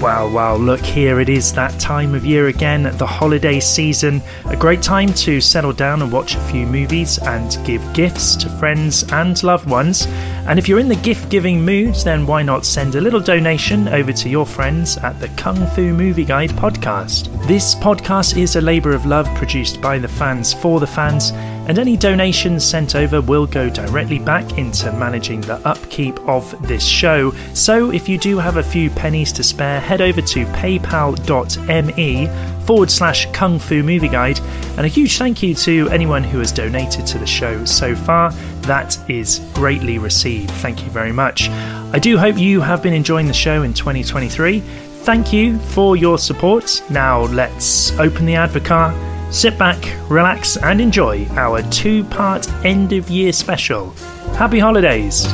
[0.00, 4.22] Wow, wow, look, here it is that time of year again, the holiday season.
[4.46, 8.48] A great time to settle down and watch a few movies and give gifts to
[8.48, 10.06] friends and loved ones.
[10.46, 13.88] And if you're in the gift giving mood, then why not send a little donation
[13.88, 17.26] over to your friends at the Kung Fu Movie Guide podcast?
[17.48, 21.32] This podcast is a labour of love produced by the fans for the fans,
[21.68, 26.84] and any donations sent over will go directly back into managing the upkeep of this
[26.84, 27.30] show.
[27.54, 32.28] So if you do have a few pennies to spare, head over to paypal.me
[32.66, 34.40] forward slash kung fu movie guide.
[34.76, 38.32] And a huge thank you to anyone who has donated to the show so far.
[38.62, 40.50] That is greatly received.
[40.50, 41.48] Thank you very much.
[41.50, 44.60] I do hope you have been enjoying the show in 2023.
[44.60, 46.82] Thank you for your support.
[46.90, 48.92] Now let's open the Advocaat,
[49.30, 49.78] sit back,
[50.10, 53.90] relax, and enjoy our two part end of year special.
[54.36, 55.26] Happy holidays!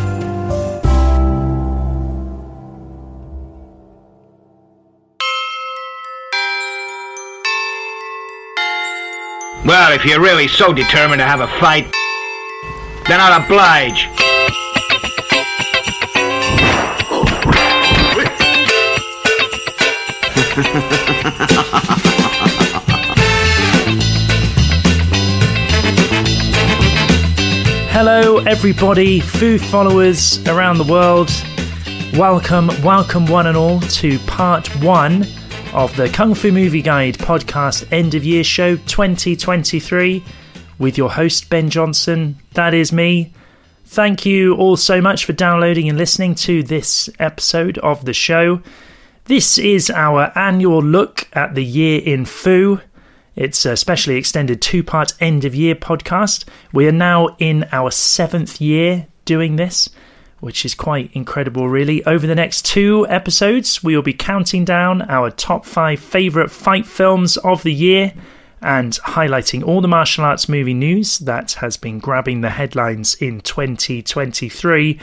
[9.67, 11.91] Well, if you're really so determined to have a fight,
[13.09, 14.09] then I'll oblige.
[27.97, 31.31] Hello, everybody, Fu followers around the world.
[32.19, 35.25] Welcome, welcome, one and all, to part one
[35.73, 40.25] of the Kung Fu Movie Guide podcast end of year show 2023
[40.81, 42.37] with your host, Ben Johnson.
[42.55, 43.33] That is me.
[43.85, 48.61] Thank you all so much for downloading and listening to this episode of the show.
[49.27, 52.81] This is our annual look at the year in Fu.
[53.37, 56.45] It's a specially extended two part end of year podcast.
[56.73, 59.89] We are now in our seventh year doing this,
[60.39, 62.05] which is quite incredible, really.
[62.05, 66.87] Over the next two episodes, we will be counting down our top five favourite fight
[66.87, 68.13] films of the year
[68.63, 73.41] and highlighting all the martial arts movie news that has been grabbing the headlines in
[73.41, 74.99] 2023.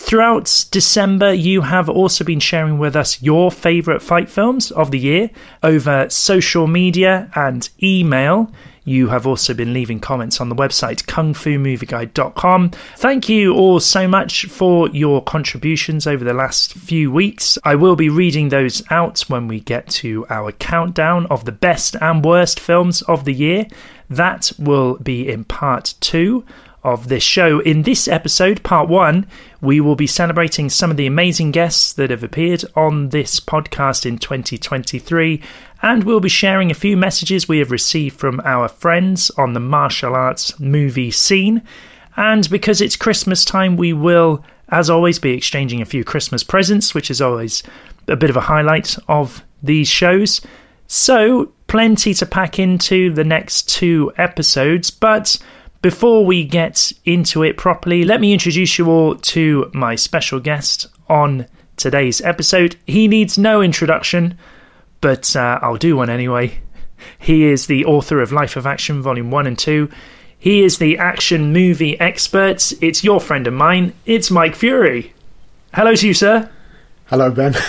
[0.00, 4.98] Throughout December, you have also been sharing with us your favourite fight films of the
[4.98, 5.30] year
[5.62, 8.50] over social media and email.
[8.82, 12.70] You have also been leaving comments on the website kungfumovieguide.com.
[12.96, 17.56] Thank you all so much for your contributions over the last few weeks.
[17.62, 21.94] I will be reading those out when we get to our countdown of the best
[22.00, 23.66] and worst films of the year.
[24.08, 26.44] That will be in part two
[26.82, 27.60] of this show.
[27.60, 29.26] In this episode, part one,
[29.60, 34.06] we will be celebrating some of the amazing guests that have appeared on this podcast
[34.06, 35.42] in 2023,
[35.82, 39.60] and we'll be sharing a few messages we have received from our friends on the
[39.60, 41.62] martial arts movie scene.
[42.16, 46.94] And because it's Christmas time, we will, as always, be exchanging a few Christmas presents,
[46.94, 47.62] which is always
[48.08, 50.40] a bit of a highlight of these shows.
[50.86, 55.38] So, plenty to pack into the next two episodes, but
[55.82, 60.86] before we get into it properly, let me introduce you all to my special guest
[61.08, 61.46] on
[61.76, 62.76] today's episode.
[62.86, 64.38] He needs no introduction,
[65.00, 66.60] but uh, I'll do one anyway.
[67.18, 69.88] He is the author of Life of Action, Volume 1 and 2.
[70.38, 72.72] He is the action movie expert.
[72.82, 73.94] It's your friend of mine.
[74.04, 75.14] It's Mike Fury.
[75.74, 76.50] Hello to you, sir.
[77.06, 77.54] Hello, Ben.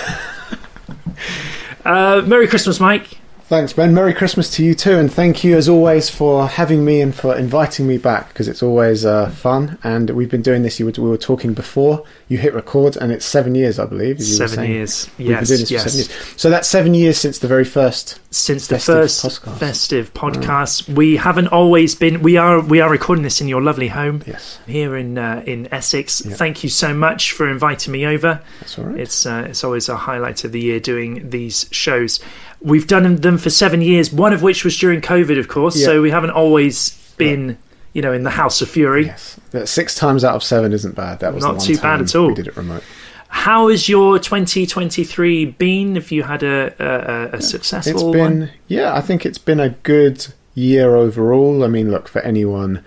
[1.83, 3.17] Uh, Merry Christmas, Mike.
[3.51, 3.93] Thanks, Ben.
[3.93, 7.35] Merry Christmas to you too, and thank you as always for having me and for
[7.35, 9.77] inviting me back because it's always uh, fun.
[9.83, 10.79] And we've been doing this.
[10.79, 14.19] You were, we were talking before you hit record, and it's seven years, I believe.
[14.19, 15.09] as you were Seven years.
[15.17, 15.83] We've been Yes, doing this for yes.
[15.83, 16.33] seven years.
[16.41, 18.19] So that's seven years since the very first.
[18.33, 19.57] since the Festive first podcast.
[19.57, 20.87] festive podcast.
[20.89, 22.21] We haven't always been.
[22.21, 22.61] We are.
[22.61, 26.23] We are recording this in your lovely home Yes, here in uh, in Essex.
[26.25, 26.35] Yeah.
[26.35, 28.41] Thank you so much for inviting me over.
[28.61, 28.99] that's all right.
[28.99, 32.19] It's uh, it's always a highlight of the year doing these shows.
[32.61, 34.13] We've done them for seven years.
[34.13, 35.75] One of which was during COVID, of course.
[35.77, 35.87] Yeah.
[35.87, 37.57] So we haven't always been,
[37.93, 39.05] you know, in the House of Fury.
[39.07, 41.19] yes, But six times out of seven isn't bad.
[41.19, 42.27] That was Not too bad at all.
[42.29, 42.83] We did it remote.
[43.27, 45.95] How has your 2023 been?
[45.95, 48.49] Have you had a a, a, It's successful been, one?
[48.67, 51.63] yeah, I think it's been a good year overall.
[51.63, 52.83] I mean, look, for anyone,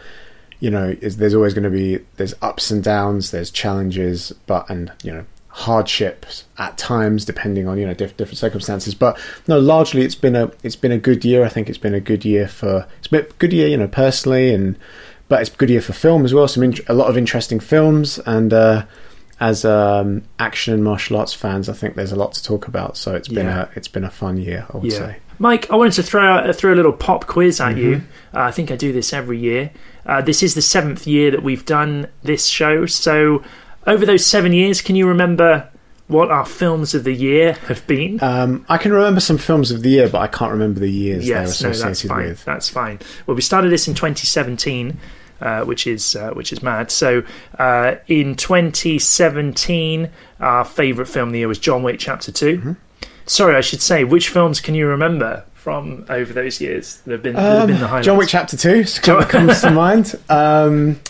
[0.60, 4.68] you know, is there's always going to be there's ups and downs, there's challenges, but
[4.68, 5.24] and you know
[5.56, 9.16] hardships at times depending on you know diff- different circumstances but
[9.46, 12.00] no largely it's been a it's been a good year i think it's been a
[12.00, 14.76] good year for it's been a good year you know personally and
[15.28, 17.60] but it's a good year for film as well some in- a lot of interesting
[17.60, 18.84] films and uh
[19.38, 22.96] as um action and martial arts fans i think there's a lot to talk about
[22.96, 23.66] so it's been Yeah.
[23.66, 26.54] a it's been a fun year i would say Mike, I wanted to throw out
[26.54, 27.96] throw a little pop quiz at you.
[27.96, 28.36] Mm-hmm.
[28.36, 29.72] Uh, I think I do this every year.
[30.06, 32.86] Uh, this is the seventh year that we've done this show.
[32.86, 33.42] So,
[33.86, 35.68] over those seven years, can you remember
[36.06, 38.22] what our films of the year have been?
[38.22, 41.26] um i can remember some films of the year but i can't remember the years
[41.26, 42.26] yes, they're no, that's fine.
[42.26, 42.98] with That's fine.
[43.26, 44.98] Well, we started this in 2017.
[45.40, 46.90] Uh, which is uh, which is mad.
[46.92, 47.22] So
[47.58, 50.08] uh, in 2017,
[50.40, 52.72] our favourite film of the year was John Wick Chapter 2 Mm-hmm.
[53.26, 57.22] Sorry, I should say, which films can you remember from over those years that have
[57.22, 58.06] been, that have been the highlights?
[58.06, 60.14] Um, John Wick Chapter Two comes to mind.
[60.28, 61.00] Um,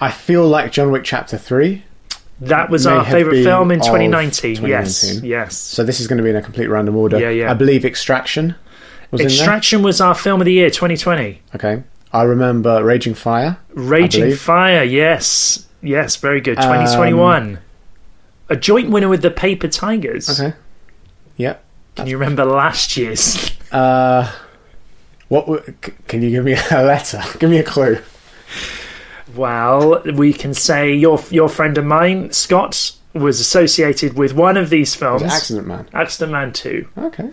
[0.00, 1.84] I feel like John Wick Chapter Three.
[2.48, 4.64] That was our favourite film in of 2019.
[4.66, 5.56] Yes, yes.
[5.56, 7.18] So this is going to be in a complete random order.
[7.18, 7.50] Yeah, yeah.
[7.50, 8.54] I believe Extraction
[9.10, 11.40] was Extraction was our film of the year 2020.
[11.54, 11.82] Okay.
[12.12, 13.58] I remember Raging Fire.
[13.74, 14.34] Raging.
[14.34, 15.66] Fire, yes.
[15.82, 16.58] Yes, very good.
[16.58, 17.58] Um, 2021.
[18.48, 20.28] a joint winner with the Paper Tigers.
[20.40, 20.54] Okay.
[21.36, 21.64] Yep.
[21.96, 23.50] Can you remember last year's?
[23.72, 24.30] Uh,
[25.26, 25.46] what?
[25.46, 25.74] w-
[26.06, 27.20] Can you give me a letter?
[27.40, 27.98] Give me a clue.
[29.36, 34.70] Well, we can say your your friend of mine, Scott, was associated with one of
[34.70, 35.22] these films.
[35.22, 35.88] Accident Man?
[35.92, 36.88] Accident Man 2.
[36.98, 37.30] Okay.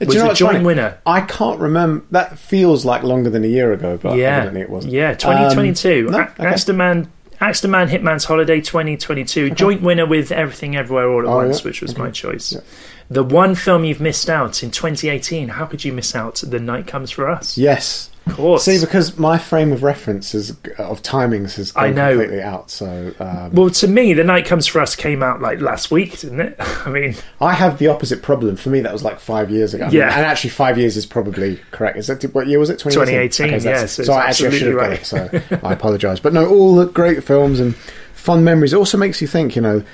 [0.00, 0.64] Was a joint funny?
[0.64, 0.98] winner.
[1.06, 2.04] I can't remember.
[2.10, 4.36] That feels like longer than a year ago, but yeah.
[4.36, 4.92] evidently it wasn't.
[4.92, 6.06] Yeah, 2022.
[6.08, 6.46] Um, no, okay.
[6.46, 9.50] Accident Man Accident Man Hitman's Holiday 2022.
[9.50, 11.64] Joint winner with Everything Everywhere All at Oh, Once, yeah.
[11.64, 12.02] which was Okay.
[12.02, 12.52] my choice.
[12.52, 12.60] Yeah.
[13.08, 15.48] The one film you've missed out in 2018.
[15.48, 16.42] How could you miss out?
[16.46, 17.56] The Night Comes for Us.
[17.56, 18.10] Yes.
[18.26, 18.64] Of course.
[18.64, 22.10] See, because my frame of reference is, of timings has gone I know.
[22.10, 22.70] completely out.
[22.70, 26.18] So um, well, to me, The Night Comes for Us came out like last week,
[26.20, 26.56] didn't it?
[26.58, 28.56] I mean, I have the opposite problem.
[28.56, 29.84] For me, that was like five years ago.
[29.84, 30.16] I mean, Yeah.
[30.16, 31.96] and actually, five years is probably correct.
[31.98, 32.78] Is that what year was it?
[32.80, 35.60] 2018, Okay, so that's- yes, it's so I actually I should have absolutely got it.
[35.60, 36.20] So I apologise.
[36.20, 37.76] But no, all the great films and
[38.14, 38.72] fun memories.
[38.72, 39.54] It also makes you think.
[39.56, 39.84] You know,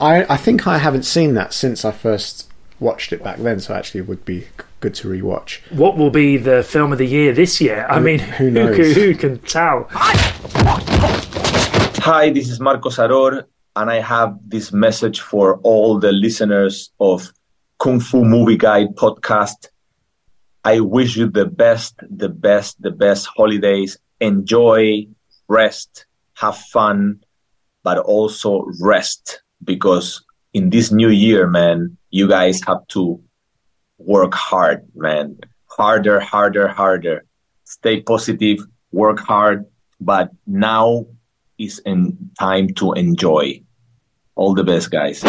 [0.00, 3.60] I I think I haven't seen that since I first watched it back then.
[3.60, 4.46] So actually, it would be
[4.80, 5.60] good to rewatch.
[5.70, 7.86] what will be the film of the year this year?
[7.88, 8.76] I mean, who knows?
[8.76, 9.86] Who, who can tell?
[12.00, 13.44] Hi, this is Marko Zaror,
[13.76, 17.30] and I have this message for all the listeners of
[17.78, 19.68] Kung Fu Movie Guide podcast.
[20.64, 23.98] I wish you the best, the best, the best holidays.
[24.20, 25.06] Enjoy,
[25.48, 27.20] rest, have fun,
[27.82, 33.20] but also rest because in this new year, man, you guys have to
[33.98, 35.38] work hard, man.
[35.66, 37.24] Harder, harder, harder.
[37.64, 38.58] Stay positive,
[38.92, 39.66] work hard,
[40.00, 41.06] but now
[41.58, 43.60] is in time to enjoy.
[44.36, 45.22] All the best, guys.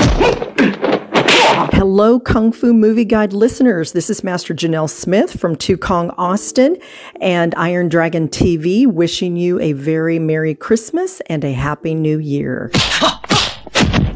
[1.74, 3.94] Hello, Kung Fu Movie Guide listeners.
[3.94, 6.78] This is Master Janell Smith from Tukong Austin
[7.20, 12.72] and Iron Dragon TV wishing you a very Merry Christmas and a Happy New Year.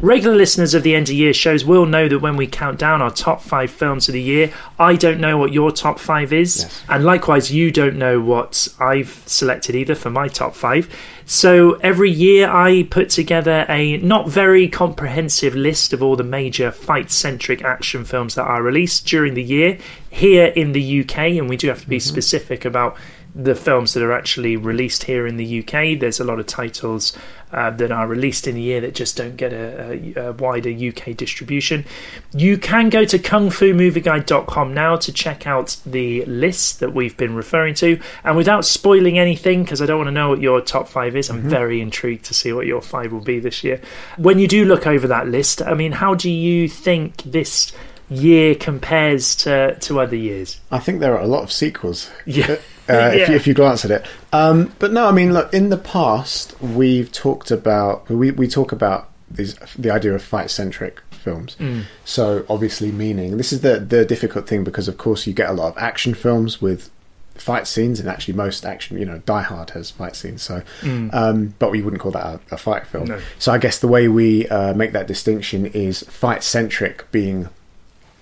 [0.04, 3.00] Regular listeners of the end of year shows will know that when we count down
[3.00, 6.82] our top five films of the year, I don't know what your top five is,
[6.90, 10.94] and likewise, you don't know what I've selected either for my top five.
[11.24, 16.70] So every year, I put together a not very comprehensive list of all the major
[16.70, 19.78] fight centric action films that are released during the year
[20.10, 22.10] here in the UK, and we do have to be mm-hmm.
[22.10, 22.98] specific about
[23.34, 25.98] the films that are actually released here in the UK.
[25.98, 27.16] There's a lot of titles
[27.54, 30.70] uh, that are released in the year that just don't get a, a, a wider
[30.70, 31.84] UK distribution.
[32.32, 37.74] You can go to kungfumovieguide.com now to check out the list that we've been referring
[37.74, 38.00] to.
[38.24, 41.30] And without spoiling anything, because I don't want to know what your top five is,
[41.30, 43.80] I'm very intrigued to see what your five will be this year.
[44.16, 47.72] When you do look over that list, I mean, how do you think this
[48.10, 50.60] year compares to, to other years?
[50.70, 52.10] I think there are a lot of sequels.
[52.26, 52.56] Yeah.
[52.88, 54.06] Uh, if, you, if you glance at it.
[54.32, 55.52] Um, but no, I mean, look.
[55.54, 60.50] In the past, we've talked about we we talk about these the idea of fight
[60.50, 61.56] centric films.
[62.04, 65.52] So obviously, meaning this is the the difficult thing because of course you get a
[65.52, 66.90] lot of action films with
[67.34, 70.42] fight scenes, and actually most action, you know, Die Hard has fight scenes.
[70.42, 70.62] So,
[71.12, 73.06] um, but we wouldn't call that a, a fight film.
[73.06, 73.20] No.
[73.38, 77.48] So I guess the way we uh, make that distinction is fight centric being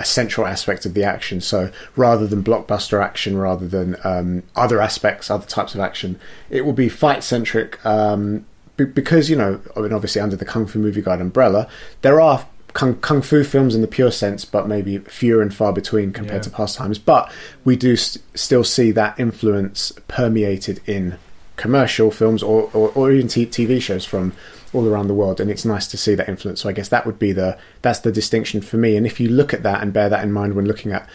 [0.03, 1.41] a central aspect of the action.
[1.41, 6.19] So rather than blockbuster action, rather than um, other aspects, other types of action,
[6.51, 7.85] it will be fight centric.
[7.87, 8.45] Um,
[8.77, 11.69] be- because you know, I mean, obviously under the Kung Fu Movie Guide umbrella,
[12.03, 12.45] there are
[12.75, 16.39] kung, kung fu films in the pure sense, but maybe fewer and far between compared
[16.41, 16.51] Yeah.
[16.51, 16.99] to past times.
[16.99, 17.31] But
[17.65, 21.17] we do s- still see that influence permeated in
[21.57, 24.33] commercial films or, or, or even t- TV shows from
[24.73, 26.61] all around the world, and it's nice to see that influence.
[26.61, 28.97] So I guess that would be the that's the distinction for me.
[28.97, 31.09] And if you look at that and bear that in mind when looking at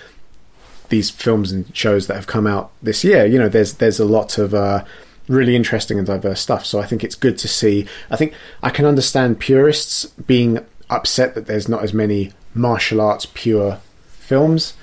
[0.90, 4.06] these films and shows that have come out this year, you know, there's there's a
[4.06, 4.84] lot of uh,
[5.28, 6.66] really interesting and diverse stuff.
[6.66, 7.88] So I think it's good to see.
[8.10, 8.34] I think
[8.64, 10.60] I can understand purists being
[10.90, 14.74] upset that there's not as many martial arts pure films.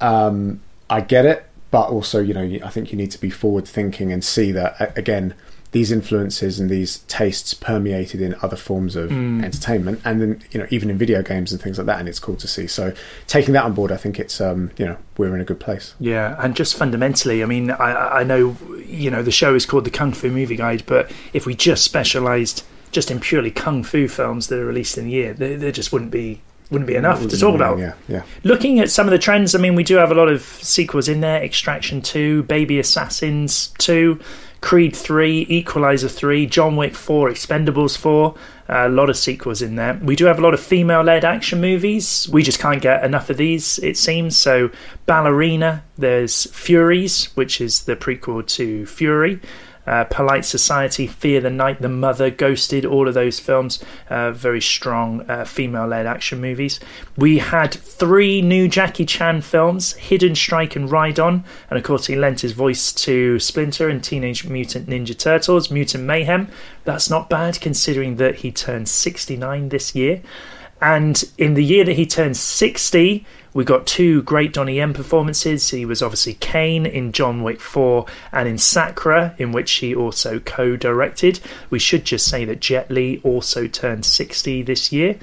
[0.00, 3.66] Um, I get it, but also, you know, I think you need to be forward
[3.66, 5.34] thinking and see that again
[5.72, 9.44] these influences and these tastes permeated in other forms of mm.
[9.44, 12.18] entertainment and then you know even in video games and things like that and it's
[12.18, 12.92] cool to see so
[13.26, 15.94] taking that on board i think it's um you know we're in a good place
[15.98, 19.84] yeah and just fundamentally i mean i i know you know the show is called
[19.84, 24.08] the kung fu movie guide but if we just specialized just in purely kung fu
[24.08, 27.26] films that are released in a year there, there just wouldn't be wouldn't be enough
[27.26, 27.78] to talk about.
[27.78, 28.22] Yeah, yeah.
[28.42, 31.08] Looking at some of the trends, I mean, we do have a lot of sequels
[31.08, 34.18] in there: Extraction Two, Baby Assassins Two,
[34.60, 38.34] Creed 3, Equalizer 3, John Wick 4, Expendables 4.
[38.68, 39.94] Uh, a lot of sequels in there.
[40.02, 42.28] We do have a lot of female led action movies.
[42.32, 44.36] We just can't get enough of these, it seems.
[44.36, 44.70] So,
[45.06, 49.40] Ballerina, there's Furies, which is the prequel to Furie
[49.86, 54.60] uh, Polite Society, Fear the Night, The Mother, Ghosted, all of those films, uh, very
[54.60, 56.80] strong uh, female led action movies.
[57.16, 62.06] We had three new Jackie Chan films Hidden Strike and Ride On, and of course,
[62.06, 66.48] he lent his voice to Splinter and Teenage Mutant Ninja Turtles, Mutant Mayhem.
[66.84, 70.22] That's not bad considering that he turned 69 this year.
[70.80, 73.24] And in the year that he turned 60,
[73.56, 75.70] we got two great Donnie Yen performances.
[75.70, 80.40] He was obviously Caine in John Wick 4 and in Sakra, in which he also
[80.40, 81.40] co directed.
[81.70, 85.18] We should just say that Jet Li also turned 60 this year.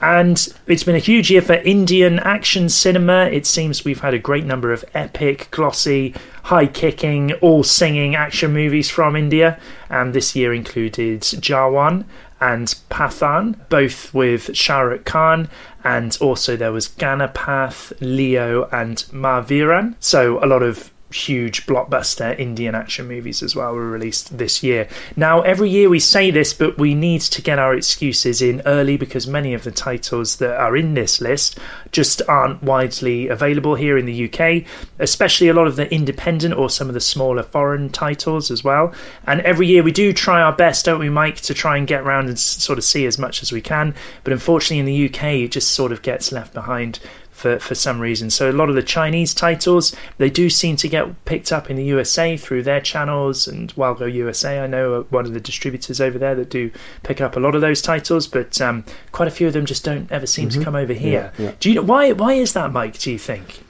[0.00, 3.24] And it's been a huge year for Indian action cinema.
[3.26, 8.54] It seems we've had a great number of epic, glossy, high kicking, all singing action
[8.54, 9.60] movies from India.
[9.90, 12.06] And this year included Jawan
[12.40, 15.48] and Pathaan, both with Shah Rukh Khan,
[15.84, 19.94] and also there was Ganapath, Leo, and Maaveeran.
[20.00, 24.88] So a lot of huge blockbuster Indian action movies as well were released this year.
[25.16, 28.96] Now, every year we say this, but we need to get our excuses in early
[28.96, 31.58] because many of the titles that are in this list
[31.92, 34.64] just aren't widely available here in the UK,
[34.98, 38.92] especially a lot of the independent or some of the smaller foreign titles as well.
[39.26, 42.02] And every year we do try our best, don't we, Mike, to try and get
[42.02, 43.94] around and sort of see as much as we can.
[44.24, 47.00] But unfortunately, in the UK, it just sort of gets left behind
[47.38, 48.30] for, for some reason.
[48.30, 51.76] So a lot of the Chinese titles they do seem to get picked up in
[51.76, 54.58] the USA through their channels and Well Go USA.
[54.58, 56.72] I know one of the distributors over there that do
[57.04, 59.84] pick up a lot of those titles, but um, quite a few of them just
[59.84, 60.58] don't ever seem mm-hmm.
[60.58, 61.32] to come over here.
[61.38, 61.52] Yeah, yeah.
[61.60, 62.98] Do you why why is that, Mike?
[62.98, 63.62] Do you think?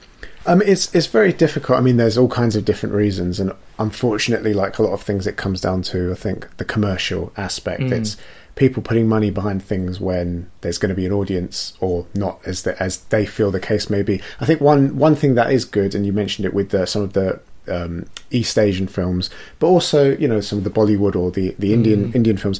[0.47, 1.77] Um, it's it's very difficult.
[1.77, 5.27] I mean, there's all kinds of different reasons, and unfortunately, like a lot of things,
[5.27, 7.81] it comes down to I think the commercial aspect.
[7.83, 7.91] Mm.
[7.91, 8.17] It's
[8.59, 12.63] people putting money behind things when there's going to be an audience or not as
[12.63, 14.21] the, as they feel the case may be.
[14.41, 17.01] I think one one thing that is good, and you mentioned it with the, some
[17.01, 17.39] of the
[17.69, 21.73] um, East Asian films, but also you know some of the Bollywood or the the
[21.73, 22.15] Indian mm.
[22.15, 22.59] Indian films,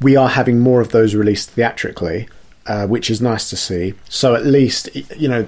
[0.00, 2.28] we are having more of those released theatrically,
[2.66, 3.94] uh, which is nice to see.
[4.08, 5.46] So at least you know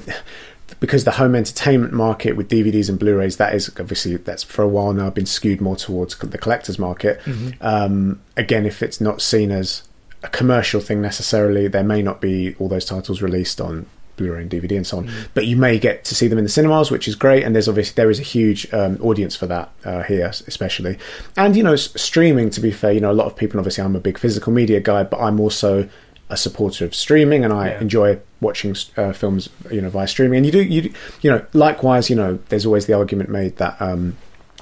[0.79, 4.69] because the home entertainment market with DVDs and Blu-rays that is obviously that's for a
[4.69, 7.21] while now been skewed more towards the collector's market.
[7.21, 7.51] Mm-hmm.
[7.61, 9.83] Um, again, if it's not seen as
[10.23, 13.87] a commercial thing necessarily, there may not be all those titles released on
[14.21, 15.07] Blu-ray and DVD and so on.
[15.07, 15.29] Mm.
[15.33, 17.43] But you may get to see them in the cinemas, which is great.
[17.43, 20.99] And there's obviously there is a huge um, audience for that uh, here, especially.
[21.37, 22.51] And you know, streaming.
[22.51, 23.59] To be fair, you know, a lot of people.
[23.59, 25.89] Obviously, I'm a big physical media guy, but I'm also
[26.29, 27.81] a supporter of streaming, and I yeah.
[27.81, 30.39] enjoy watching uh, films, you know, via streaming.
[30.39, 33.81] And you do, you you know, likewise, you know, there's always the argument made that
[33.81, 34.17] um,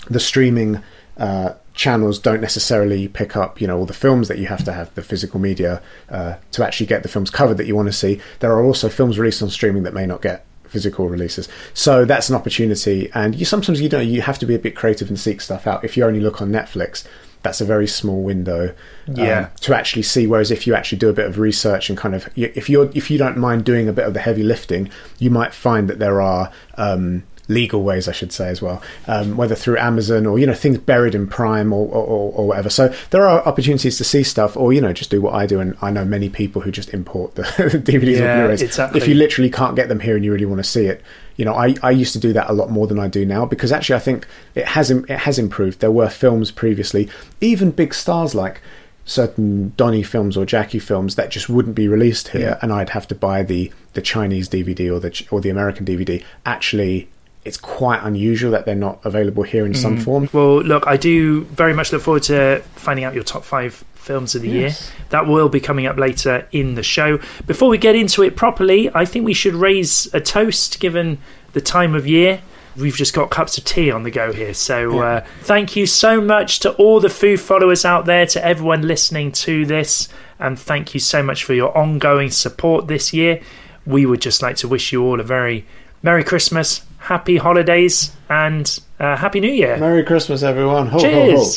[0.09, 0.81] the streaming.
[1.17, 4.73] Uh, channels don't necessarily pick up, you know, all the films that you have to
[4.73, 5.81] have the physical media
[6.11, 8.21] uh, to actually get the films covered that you want to see.
[8.41, 11.49] There are also films released on streaming that may not get physical releases.
[11.75, 14.75] So that's an opportunity, and you sometimes you know you have to be a bit
[14.75, 15.85] creative and seek stuff out.
[15.85, 17.07] If you only look on Netflix,
[17.43, 18.75] that's a very small window
[19.07, 19.49] um, yeah.
[19.61, 20.27] to actually see.
[20.27, 23.09] Whereas if you actually do a bit of research and kind of if you're if
[23.09, 26.21] you don't mind doing a bit of the heavy lifting, you might find that there
[26.21, 30.47] are um, legal ways, I should say, as well, um, whether through Amazon or you
[30.47, 32.71] know things buried in Prime or, or, or, whatever.
[32.71, 35.61] So there are opportunities to see stuff, or you know just do what I do,
[35.61, 37.43] and I know many people who just import the
[37.83, 38.63] DVDs yeah, or Blu-rays.
[38.63, 39.01] Exactly.
[39.01, 41.03] If you literally can't get them here and you really want to see it,
[41.37, 43.47] you know, I, I used to do that a lot more than I do now
[43.47, 45.81] because actually I think it has it has improved.
[45.81, 47.09] There were films previously,
[47.41, 48.61] even big stars like
[49.05, 52.59] certain Donnie films or Jackie films that just wouldn't be released here, yeah.
[52.61, 56.23] and I'd have to buy the the Chinese DVD or the or the American DVD.
[56.45, 57.09] Actually,
[57.49, 60.29] it's quite unusual that they're not available here in some form.
[60.33, 64.35] Well, look, I do very much look forward to finding out your top five films
[64.35, 64.81] of the Yes.
[64.93, 65.07] year.
[65.11, 67.19] That will be coming up later in the show.
[67.47, 71.19] Before we get into it properly, I think we should raise a toast given
[71.53, 72.41] the time of year.
[72.77, 74.55] We've just got cups of tea on the go here.
[74.55, 78.83] So, uh, thank you so much to all the Fu followers out there, to everyone
[78.87, 83.41] listening to this, and thank you so much for your ongoing support this year.
[83.85, 85.65] We would just like to wish you all a very
[86.03, 89.79] Merry Christmas, Happy Holidays, and uh, Happy New Year.
[89.79, 90.89] Merry Christmas, everyone.
[90.89, 91.11] Ho, ho, ho.
[91.11, 91.57] Cheers.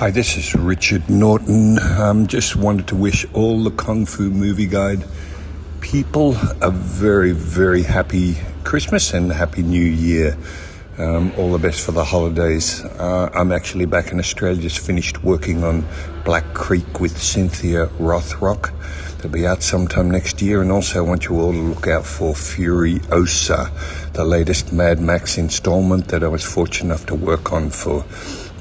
[0.00, 1.78] Hi, this is Richard Norton.
[1.78, 5.04] Um, just wanted to wish all the Kung Fu Movie Guide
[5.80, 10.36] people a very, very happy Christmas and happy New Year.
[11.00, 12.84] Um, all the best for the holidays.
[12.84, 15.86] Uh, I'm actually back in Australia, just finished working on
[16.26, 18.74] Black Creek with Cynthia Rothrock.
[19.16, 22.04] They'll be out sometime next year, and also I want you all to look out
[22.04, 23.72] for Fury Osa,
[24.12, 28.04] the latest Mad Max installment that I was fortunate enough to work on for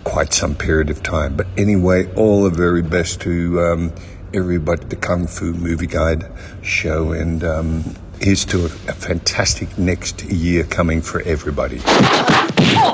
[0.05, 1.35] quite some period of time.
[1.35, 3.93] But anyway, all the very best to um,
[4.33, 6.31] everybody the Kung Fu Movie Guide
[6.61, 7.83] show, and um,
[8.19, 11.79] here's to a, fantastic next year coming for everybody.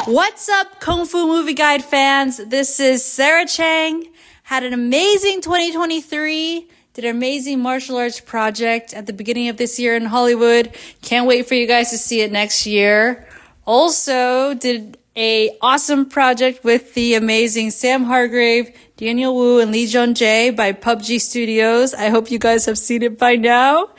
[0.06, 2.38] What's up, Kung Fu Movie Guide fans?
[2.38, 4.08] This is Sarah Chang.
[4.44, 6.70] Had an amazing 2023.
[6.94, 10.78] Did an amazing martial arts project at the beginning of this year in Hollywood.
[11.02, 13.28] Can't wait for you guys to see it next year.
[13.66, 20.14] Also, did a awesome project with the amazing Sam Hargrave, Daniel Wu, and Lee Jun
[20.14, 21.94] Jae by PUBG Studios.
[21.94, 23.90] I hope you guys have seen it by now.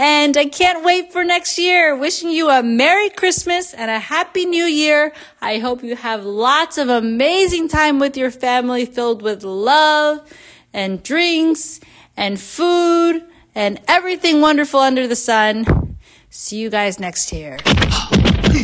[0.00, 1.96] And I can't wait for next year.
[1.96, 5.12] Wishing you a Merry Christmas and a Happy New Year.
[5.40, 10.20] I hope you have lots of amazing time with your family filled with love
[10.72, 11.80] and drinks
[12.16, 13.24] and food
[13.56, 15.96] and everything wonderful under the sun.
[16.30, 17.58] See you guys next year.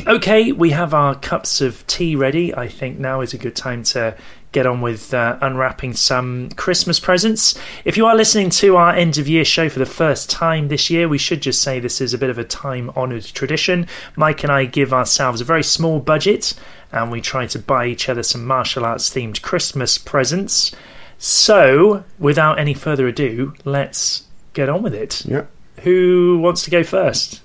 [0.06, 2.54] Okay, we have our cups of tea ready.
[2.54, 4.16] I think now is a good time to
[4.54, 7.58] get on with uh, unwrapping some Christmas presents.
[7.84, 10.88] If you are listening to our end of year show for the first time this
[10.88, 13.86] year, we should just say this is a bit of a time honoured tradition.
[14.16, 16.54] Mike and I give ourselves a very small budget
[16.92, 20.74] and we try to buy each other some martial arts themed Christmas presents.
[21.18, 25.24] So, without any further ado, let's get on with it.
[25.26, 25.50] Yep.
[25.80, 27.42] Who wants to go first?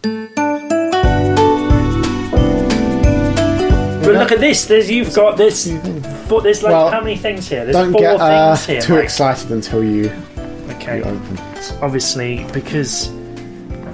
[4.19, 4.65] Look at this.
[4.65, 5.67] There's you've got this.
[6.29, 7.63] But there's like Well, how many things here?
[7.65, 8.81] There's Don't four get uh, things here.
[8.81, 9.03] too Mike.
[9.05, 10.11] excited until you,
[10.71, 10.97] Okay.
[10.97, 11.37] you open.
[11.81, 13.09] Obviously, because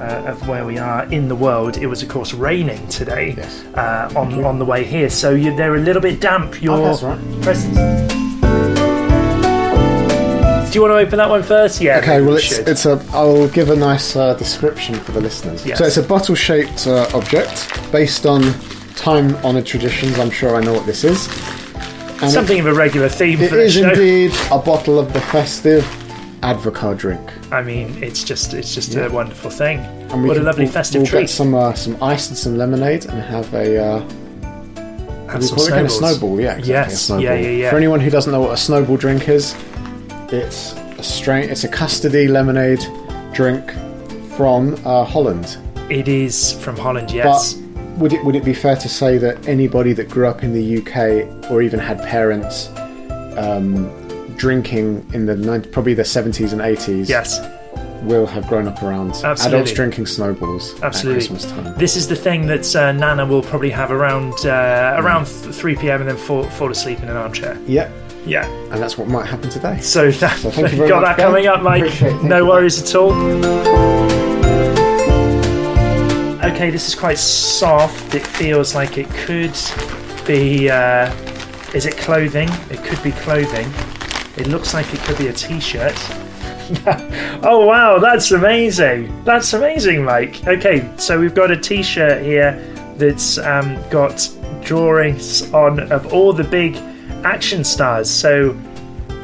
[0.01, 3.63] uh, of where we are in the world, it was of course raining today Yes.
[3.75, 5.09] uh, on on the way here.
[5.09, 6.61] So you, they're a little bit damp.
[6.61, 7.41] Your Oh, that's right.
[7.41, 8.13] presents.
[10.71, 11.79] Do you want to open that one first?
[11.79, 11.99] Yeah.
[11.99, 12.67] Okay, maybe well, we it's, should.
[12.67, 13.01] it's a.
[13.13, 15.65] I'll give a nice uh, description for the listeners.
[15.65, 15.77] Yes.
[15.77, 18.41] So it's a bottle-shaped uh, object based on
[18.95, 20.17] time-honoured traditions.
[20.19, 21.27] I'm sure I know what this is.
[22.21, 23.89] And something of a regular theme It, for is show.
[23.89, 25.83] indeed a bottle of the festive
[26.41, 27.21] Advocaat drink.
[27.51, 29.79] I mean, it's just it's just a wonderful thing.
[29.79, 31.19] And we What a can- lovely we'll, festive we'll treat.
[31.21, 33.77] Get some uh, some ice and some lemonade, and have a.
[33.83, 33.99] Uh,
[35.27, 35.85] Have we some call it again?
[35.85, 36.17] a snowballs.
[36.19, 36.39] snowball.
[36.41, 36.71] Yeah, exactly.
[36.73, 37.23] Yes, A snowball.
[37.23, 37.69] yeah, yeah, yeah.
[37.71, 39.55] For anyone who doesn't know what a snowball drink is,
[40.31, 41.49] it's a strain.
[41.49, 42.85] It's a custody lemonade
[43.33, 43.71] drink
[44.37, 45.57] from uh, Holland.
[45.89, 47.55] It is from Holland, yes.
[47.97, 50.77] Would it would it be fair to say that anybody that grew up in the
[50.79, 52.69] UK or even had parents
[53.37, 53.89] um,
[54.35, 57.39] drinking in the 90, probably the 70s and 80s yes,
[58.03, 59.45] will have grown up around Absolutely.
[59.59, 61.23] adults drinking snowballs absolutely.
[61.23, 61.73] at Christmas time.
[61.77, 65.75] This is the thing that uh, Nana will probably have around uh, around th- 3
[65.77, 66.01] p.m.
[66.01, 67.57] and then fall, fall asleep in an armchair.
[67.65, 67.89] Yeah,
[68.25, 68.45] Yeah.
[68.73, 69.79] and that's what might happen today.
[69.79, 71.83] So that So thank you very got much, that coming up, Mike.
[71.83, 72.11] Appreciate it.
[72.17, 74.24] Thank No worries at all.
[76.55, 78.15] Okay, this is quite soft.
[78.15, 79.51] It feels like it could
[80.25, 80.69] be.
[80.69, 81.13] Uh,
[81.73, 82.47] is it clothing?
[82.71, 83.67] It could be clothing.
[84.37, 85.93] It looks like it could be a t-shirt.
[87.43, 89.21] oh wow, that's amazing!
[89.25, 90.47] That's amazing, Mike.
[90.47, 92.53] Okay, so we've got a t-shirt here
[92.95, 94.25] that's um, got
[94.63, 96.77] drawings on of all the big
[97.25, 98.09] action stars.
[98.09, 98.53] So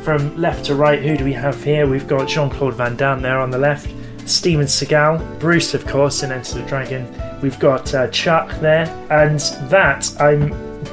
[0.03, 1.87] from left to right, who do we have here?
[1.87, 3.89] We've got Jean Claude Van Damme there on the left,
[4.31, 7.07] Steven Seagal, Bruce, of course, in Enter the Dragon.
[7.41, 9.39] We've got uh, Chuck there, and
[9.69, 10.51] that I'm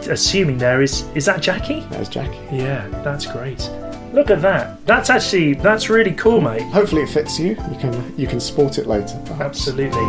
[0.09, 1.81] assuming there is is that Jackie?
[1.91, 2.39] That's Jackie.
[2.55, 3.71] Yeah, that's great.
[4.13, 4.85] Look at that.
[4.87, 6.63] That's actually that's really cool, mate.
[6.63, 7.51] Hopefully it fits you.
[7.51, 9.21] You can you can sport it later.
[9.27, 9.69] Perhaps.
[9.69, 10.03] Absolutely.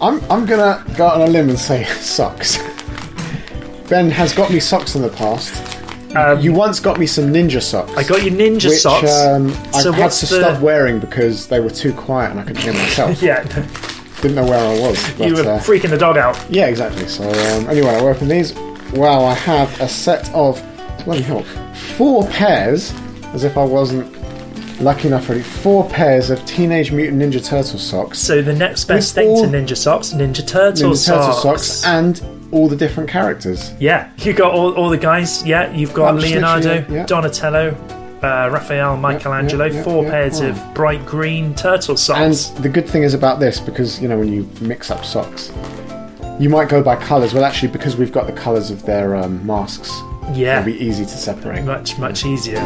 [0.00, 2.56] I'm I'm gonna go out on a limb and say socks.
[3.88, 5.79] Ben has got me socks in the past,
[6.40, 7.92] you once got me some ninja socks.
[7.96, 9.10] I got you ninja which, socks.
[9.12, 12.44] Um, I So had to the- stop wearing because they were too quiet and I
[12.44, 13.22] couldn't hear myself.
[13.22, 13.42] yeah,
[14.20, 15.12] Didn't know where I was.
[15.16, 16.38] But, you were uh, freaking the dog out.
[16.50, 17.06] Yeah, exactly.
[17.06, 18.52] So um, anyway, I open these.
[18.94, 20.60] Wow, I have a set of
[21.04, 21.42] bloody hell,
[21.96, 22.92] four pairs.
[23.32, 24.12] As if I wasn't
[24.80, 25.44] lucky enough already.
[25.44, 29.76] Four pairs of Teenage Mutant Ninja Turtle socks, So the next best thing to Ninja
[29.76, 31.62] Socks, Ninja Turtle Ninja Turtle socks.
[31.62, 32.20] socks, and
[32.52, 33.72] all the different characters.
[33.78, 35.46] Yeah, you got all, all the guys.
[35.46, 37.06] Yeah, you've got Leonardo, yeah.
[37.06, 37.70] Donatello,
[38.22, 39.66] uh, Raphael, Michelangelo.
[39.66, 40.10] yeah, four yeah.
[40.10, 40.48] pairs Oh.
[40.48, 42.50] of bright green turtle socks.
[42.50, 45.52] And the good thing is about this because you know when you mix up socks,
[46.38, 47.32] you might go by colours.
[47.34, 49.90] Well, actually, because we've got the colours of their um, masks,
[50.32, 51.64] yeah, it'll be easy to separate.
[51.64, 52.60] much much easier.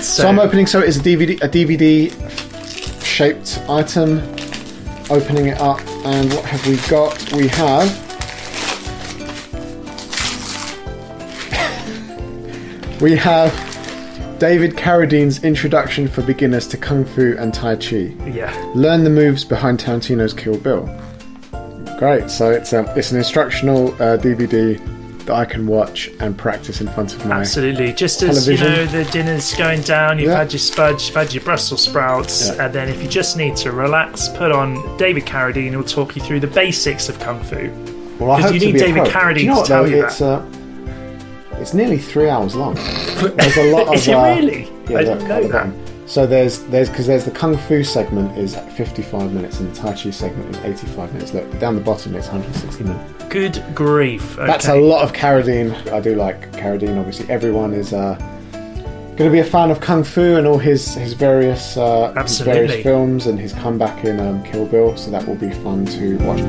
[0.00, 0.66] So I'm opening.
[0.66, 4.20] So it's a DVD, a DVD shaped item.
[5.10, 7.32] Opening it up, and what have we got?
[7.32, 7.88] We have.
[13.00, 13.52] we have
[14.38, 18.14] David Carradine's introduction for beginners to Kung Fu and Tai Chi.
[18.26, 20.84] Yeah, Learn the moves behind Tarantino's Kill Bill.
[21.98, 22.28] Great.
[22.28, 24.78] So it's a it's an instructional uh, DVD
[25.26, 27.40] that I can watch and practice in front of my.
[27.40, 27.92] absolutely.
[27.92, 30.18] Just as you know, the dinner's going down.
[30.18, 30.38] You've Yeah.
[30.38, 32.66] had your spudge, you've had your Brussels sprouts, Yeah.
[32.66, 35.70] and then if you just need to relax, put on David Carradine.
[35.70, 37.70] He'll talk you through the basics of kung fu.
[38.18, 39.04] Well, I hope you to need be David.
[39.04, 39.88] Carradine you know to what, tell though?
[39.88, 40.42] you it's, Uh,
[41.58, 42.74] it's nearly three hours long.
[43.36, 43.94] There's a lot of.
[43.94, 44.68] Is it uh, really?
[44.88, 45.66] Yeah, I didn't know that.
[46.06, 49.92] So there's there's because there's the kung fu segment is 55 minutes and the tai
[49.94, 51.32] chi segment is 85 minutes.
[51.32, 53.24] Look down the bottom it's 160 minutes.
[53.30, 54.36] Good grief.
[54.38, 54.46] Okay.
[54.46, 55.72] That's a lot of Carradine.
[55.92, 56.98] I do like Carradine.
[56.98, 58.14] Obviously, everyone is uh,
[59.16, 62.40] going to be a fan of kung fu and all his his various uh, his
[62.40, 64.96] various films and his comeback in um, Kill Bill.
[64.98, 66.40] So that will be fun to watch.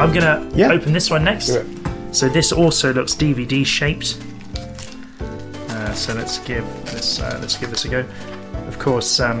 [0.00, 0.70] I'm gonna Yeah.
[0.70, 1.58] open this one next.
[2.12, 4.16] So this also looks DVD shaped.
[5.88, 8.04] Uh, so let's give this uh, let's give this a go.
[8.66, 9.40] Of course, um,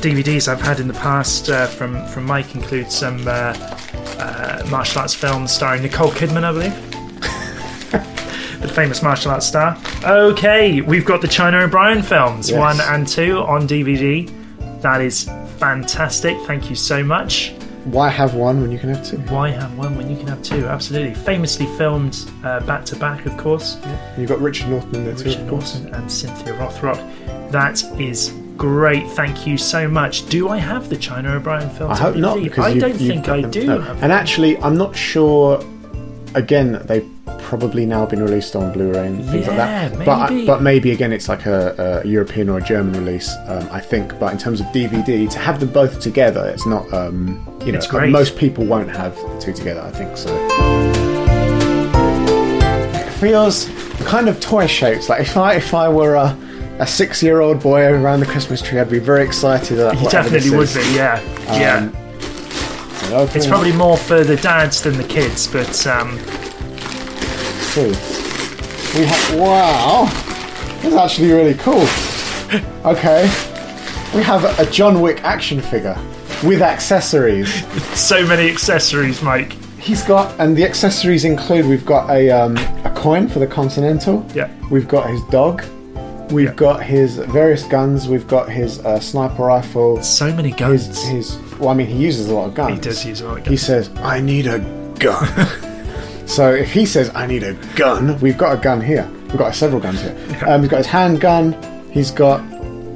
[0.00, 3.52] DVDs I've had in the past uh, from from Mike include some uh,
[4.18, 6.90] uh, martial arts films starring Nicole Kidman, I believe.
[8.62, 9.76] the famous martial arts star.
[10.02, 12.58] Okay, we've got the China O'Brien films, Yes.
[12.58, 14.32] one and two, on DVD.
[14.80, 15.24] That is
[15.58, 16.38] fantastic.
[16.46, 17.52] Thank you so much.
[17.90, 19.16] Why have one when you can have two?
[19.32, 20.66] Why have one when you can have two?
[20.66, 21.14] Absolutely.
[21.14, 23.78] Famously filmed uh, back to back, of course.
[24.16, 25.74] You've got Richard Norton in there too, Richard of course.
[25.80, 27.50] Norton and Cynthia Rothrock.
[27.50, 29.08] That is great.
[29.10, 30.26] Thank you so much.
[30.28, 31.90] Do I have the China O'Brien film?
[31.90, 33.66] I hope not because I don't think I do.
[33.66, 33.80] No.
[34.02, 35.64] And actually, I'm not sure.
[36.34, 37.08] Again, they've
[37.48, 40.04] probably now been released on Blu-ray and things like Yeah, that.
[40.04, 40.46] But maybe.
[40.46, 44.18] but maybe again, it's like a, a European or a German release, um, I think.
[44.18, 46.92] But in terms of DVD, to have them both together, it's not.
[46.92, 48.10] Um, you know, It's great.
[48.12, 49.80] most people won't have the two together.
[49.80, 50.28] I think so.
[52.94, 53.68] It feels
[54.06, 55.08] kind of toy shaped.
[55.08, 56.36] Like if I if I were a
[56.80, 59.78] a six-year-old boy around the Christmas tree, I'd be very excited.
[59.80, 60.94] At whatever definitely would be.
[60.94, 61.20] Yeah,
[61.58, 61.76] yeah.
[61.78, 66.18] Um, open It's probably more for the dads than the kids, but um,
[67.74, 67.88] two.
[68.98, 70.04] We have wow,
[70.82, 71.86] that's actually really cool.
[72.84, 73.22] Okay,
[74.14, 75.96] we have a John Wick action figure
[76.44, 77.64] with accessories.
[77.98, 79.52] so many accessories, Mike.
[79.78, 84.26] He's got, and the accessories include we've got a um, a coin for the Continental.
[84.34, 84.50] Yeah.
[84.70, 85.62] We've got his dog.
[86.30, 86.54] We've Yeah.
[86.54, 88.06] got his various guns.
[88.08, 90.02] We've got his uh, sniper rifle.
[90.02, 90.86] So many guns.
[90.86, 92.74] His, his well, I mean, he uses a lot of guns.
[92.74, 94.58] He does use a lot of He says, "I need a
[94.98, 95.28] gun."
[96.28, 99.08] so if he says, "I need a gun," we've got a gun here.
[99.28, 100.16] We've got several guns here.
[100.46, 101.56] Um, he's got his handgun.
[101.92, 102.42] He's got,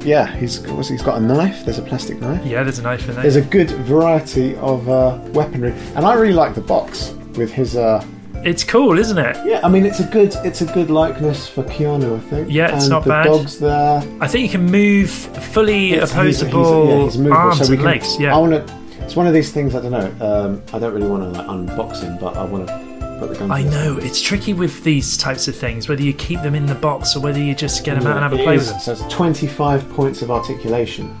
[0.03, 1.65] yeah, he's what's, he's got a knife.
[1.65, 2.43] There's a plastic knife.
[2.45, 3.23] yeah, there's a knife in there.
[3.23, 7.75] There's a good variety of uh, weaponry, and I really like the box with his.
[7.75, 8.03] Uh,
[8.45, 9.35] It's cool, isn't it?
[9.45, 12.47] yeah, I mean, it's a good, it's a good likeness for Keanu, I think.
[12.51, 13.23] Yeah, it's and not the bad.
[13.25, 14.03] dog's there.
[14.19, 17.75] I think you can move fully It's- he's- he's- opposable yeah, he's arms so we
[17.75, 18.17] and can- legs.
[18.19, 18.35] Yeah.
[18.35, 18.73] I want to.
[19.03, 19.75] It's one of these things.
[19.75, 20.09] I don't know.
[20.29, 22.85] Um, I don't really want to like unbox him, but I want to put the
[22.85, 22.92] gun.
[23.21, 26.75] I know it's tricky with these types of things, whether you keep them in the
[26.75, 28.95] box or whether you just get them out and have a play is- with them.
[28.97, 31.17] So it's 25 points of articulation,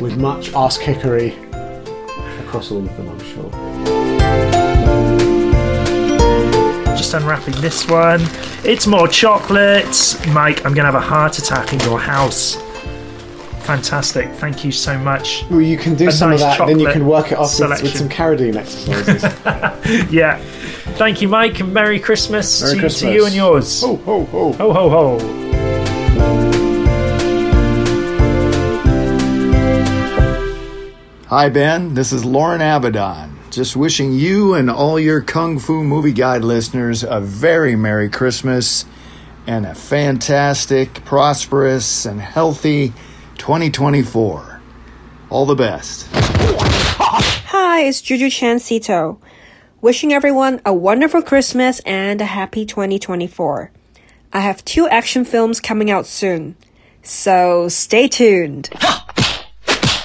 [0.00, 1.34] with much ass kickery
[2.44, 3.08] across all of them.
[3.08, 3.50] I'm sure.
[6.96, 8.20] Just unwrapping this one.
[8.64, 10.24] It's more chocolates.
[10.28, 12.56] Mike, I'm going to have a heart attack in your house.
[13.64, 14.30] Fantastic.
[14.32, 15.44] Thank you so much.
[15.50, 17.58] Well, you can do A some nice of that, then you can work it off
[17.60, 19.22] with, with some Carradine exercises.
[20.12, 20.42] Yeah.
[20.96, 23.00] Thank you, Mike, and Merry Christmas, Merry to, Christmas.
[23.02, 23.80] to you and yours.
[23.82, 24.52] ho ho ho!
[24.52, 26.38] Ho, ho, ho.
[31.28, 31.92] Hi, Ben.
[31.94, 33.30] This is Loren Avedon.
[33.50, 38.86] Just wishing you and all your Kung Fu Movie Guide listeners a very Merry Christmas
[39.46, 42.94] and a fantastic, prosperous, and healthy
[43.36, 44.60] 2024.
[45.30, 46.06] All the best.
[46.12, 49.18] Hi, it's Juju Chan Szeto.
[49.80, 53.70] Wishing everyone a wonderful Christmas and a happy 2024.
[54.32, 56.56] I have two action films coming out soon,
[57.02, 58.70] so stay tuned.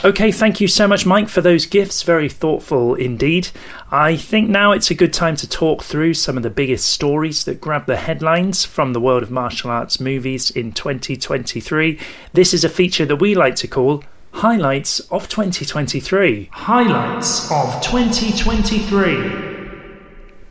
[0.05, 2.03] Okay, thank you so much, Mike, for those gifts.
[2.03, 3.47] Very thoughtful indeed.
[3.89, 7.45] I think now it's a good time to talk through some of the biggest stories
[7.45, 11.97] that grab the headlines from the world of martial arts movies in 2023.
[12.33, 16.49] This is a feature that we like to call Highlights of 2023.
[16.51, 19.53] Highlights of 2023.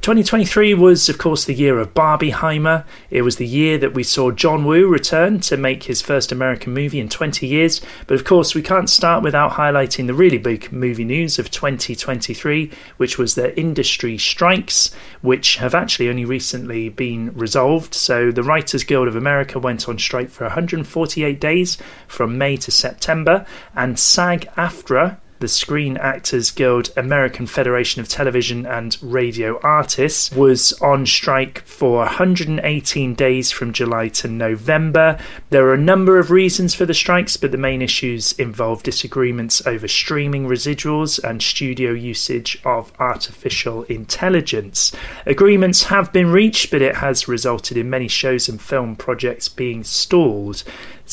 [0.02, 2.84] 2023 was, of course, the year of Barbieheimer.
[3.08, 6.74] It was the year that we saw John Woo return to make his first American
[6.74, 7.80] movie in 20 years.
[8.08, 12.68] But of course, we can't start without highlighting the really big movie news of 2023,
[12.96, 17.94] which was the industry strikes, which have actually only recently been resolved.
[17.94, 22.72] So, the Writers Guild of America went on strike for 148 days from May to
[22.72, 30.30] September, and SAG AFTRA the Screen Actors Guild American Federation of Television and Radio Artists,
[30.30, 35.18] was on strike for 118 days from July to November.
[35.50, 39.66] There are a number of reasons for the strikes, but the main issues involve disagreements
[39.66, 44.92] over streaming residuals and studio usage of artificial intelligence.
[45.26, 49.82] Agreements have been reached, but it has resulted in many shows and film projects being
[49.82, 50.62] stalled.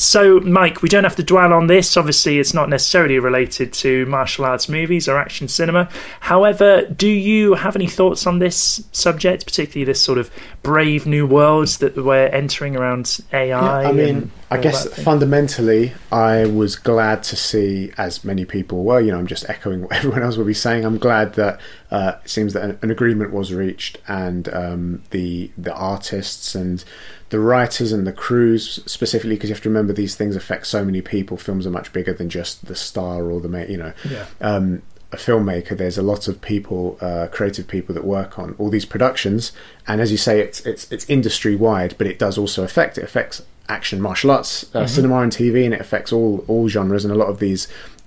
[0.00, 1.94] So, Mike, we don't have to dwell on this.
[1.94, 5.90] Obviously, it's not necessarily related to martial arts movies or action cinema.
[6.20, 10.30] However, do you have any thoughts on this subject, particularly this sort of
[10.62, 13.82] brave new worlds that we're entering around AI?
[13.82, 19.00] Yeah, I mean, I guess fundamentally, I was glad to see, as many people were,
[19.00, 20.86] you know, I'm just echoing what everyone else will be saying.
[20.86, 21.60] I'm glad that
[21.90, 26.84] uh, it seems that an, an, agreement was reached and um, the the artists and
[27.30, 30.84] the writers and the crews specifically because you have to remember these things affect so
[30.84, 34.26] many people films are much bigger than just the star or the you know yeah.
[34.40, 38.70] um, a filmmaker there's a lot of people uh, creative people that work on all
[38.70, 39.52] these productions
[39.88, 43.04] and as you say it's it's it's industry wide but it does also affect it
[43.04, 44.86] affects action martial arts uh, mm-hmm.
[44.86, 47.66] cinema and tv and it affects all all genres and a lot of these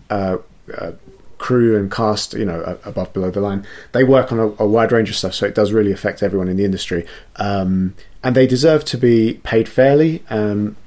[0.10, 0.38] uh,
[0.78, 0.92] uh
[1.44, 4.94] crew and cast, you know, above below the line, they work on a, a, wide
[4.94, 5.34] range of stuff.
[5.34, 7.06] So it does really affect everyone in the industry.
[7.36, 10.24] Um, and they deserve to be paid fairly.
[10.30, 10.78] Um,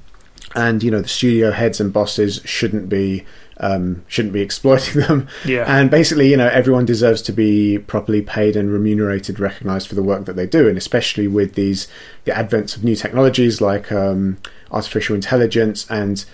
[0.55, 3.23] and you know the studio heads and bosses shouldn't be
[3.59, 5.27] um, shouldn't be exploiting them.
[5.45, 5.65] Yeah.
[5.67, 10.01] And basically, you know, everyone deserves to be properly paid and remunerated, recognised for the
[10.01, 11.87] work that they do, and especially with these
[12.25, 14.37] the advents of new technologies like um,
[14.71, 16.25] artificial intelligence and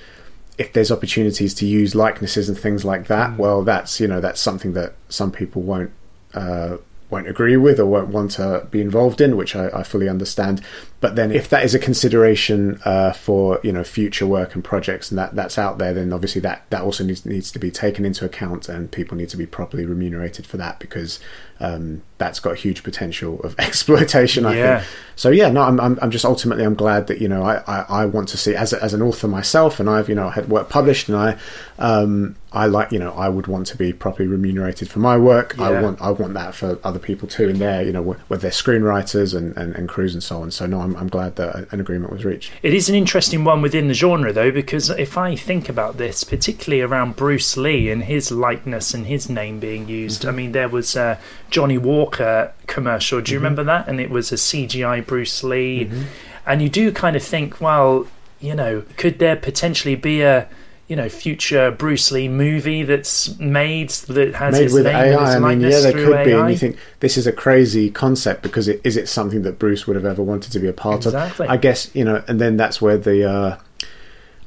[0.57, 3.37] if there's opportunities to use likenesses and things like that, mm.
[3.37, 5.91] well, that's you know that's something that some people won't
[6.33, 6.77] uh,
[7.13, 10.61] won't agree with or won't want to be involved in, which I, I fully understand.
[10.99, 15.11] But then, if that is a consideration uh, for you know future work and projects,
[15.11, 18.03] and that that's out there, then obviously that that also needs needs to be taken
[18.03, 21.19] into account, and people need to be properly remunerated for that because
[21.59, 24.45] um, that's got huge potential of exploitation.
[24.45, 24.79] I yeah.
[24.79, 24.91] think.
[25.15, 27.85] So yeah, no, I'm, I'm, I'm just ultimately I'm glad that you know I, I,
[27.89, 30.49] I want to see as a, as an author myself, and I've you know had
[30.49, 31.37] work published, and I
[31.77, 35.55] um, I like you know I would want to be properly remunerated for my work.
[35.57, 35.65] Yeah.
[35.65, 38.51] I want I want that for other people too, and their you know with their
[38.51, 40.49] screenwriters and, and, and crews and so on.
[40.49, 42.51] So no, I'm, I'm glad that an agreement was reached.
[42.63, 46.23] It is an interesting one within the genre though, because if I think about this,
[46.23, 50.29] particularly around Bruce Lee and his likeness and his name being used, mm-hmm.
[50.29, 51.19] I mean there was a
[51.53, 53.21] Johnnie Walker commercial.
[53.21, 53.43] Do you mm-hmm.
[53.43, 53.87] remember that?
[53.87, 56.03] And it was a CGI Bruce Lee, mm-hmm.
[56.47, 58.07] and you do kind of think, well,
[58.39, 60.49] you know, could there potentially be a
[60.87, 65.35] you know future Bruce Lee movie that's made that has made with AI.
[65.35, 66.25] I mean, yeah, there could AI.
[66.25, 69.59] be, and you think this is a crazy concept because it, is it something that
[69.59, 71.45] Bruce would have ever wanted to be a part exactly.
[71.45, 71.51] of?
[71.51, 73.29] I guess you know, and then that's where the.
[73.29, 73.57] Uh,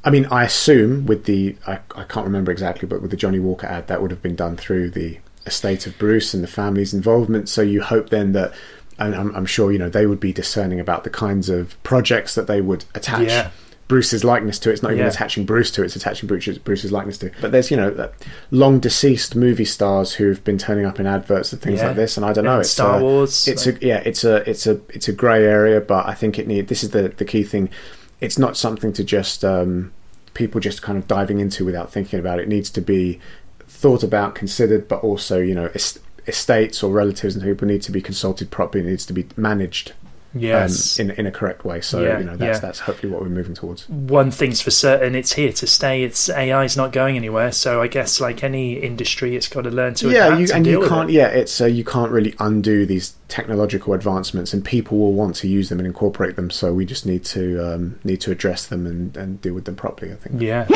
[0.03, 3.39] I mean, I assume with the I, I can't remember exactly, but with the Johnnie
[3.39, 6.93] Walker ad, that would have been done through the estate of Bruce and the family's
[6.93, 7.49] involvement.
[7.49, 8.53] So you hope then that
[8.99, 12.35] and I'm, I'm, sure you know they would be discerning about the kinds of projects
[12.35, 13.51] that they would attach yeah.
[13.87, 14.71] Bruce's likeness to.
[14.71, 15.11] It's not even Yeah.
[15.11, 17.31] attaching Bruce to it; it's attaching Bruce's, Bruce's likeness to.
[17.39, 18.09] But there's you know
[18.51, 21.87] long deceased movie stars who've been turning up in adverts and things Yeah.
[21.87, 22.53] like this, and I don't know.
[22.53, 24.01] And It's Star a, Wars, It's like- a yeah.
[24.03, 26.67] It's a it's a it's a grey area, but I think it need.
[26.67, 27.69] This is the the key thing.
[28.19, 29.93] It's not something to just um,
[30.33, 32.43] people just kind of diving into without thinking about it.
[32.43, 33.19] It needs to be
[33.77, 37.91] thought about, considered, but also you know est- estates or relatives and people need to
[37.91, 38.83] be consulted properly.
[38.83, 39.93] Needs to be managed
[40.35, 40.99] Yes.
[40.99, 41.79] um, in in a correct way.
[41.81, 42.59] So Yeah, you know that's yeah.
[42.59, 43.87] that's hopefully what we're moving towards.
[43.89, 47.87] one thing's for certain it's here to stay it's ai's not going anywhere so i
[47.87, 50.81] guess like any industry it's got to learn to yeah, adapt you, and, and deal
[50.83, 51.09] you can't.
[51.09, 51.13] it.
[51.13, 55.47] Yeah, it's uh, you can't really undo these technological advancements, and people will want to
[55.47, 56.49] use them and incorporate them.
[56.51, 59.75] So we just need to um, need to address them and, and deal with them
[59.75, 60.11] properly.
[60.11, 60.41] I think.
[60.41, 60.67] yeah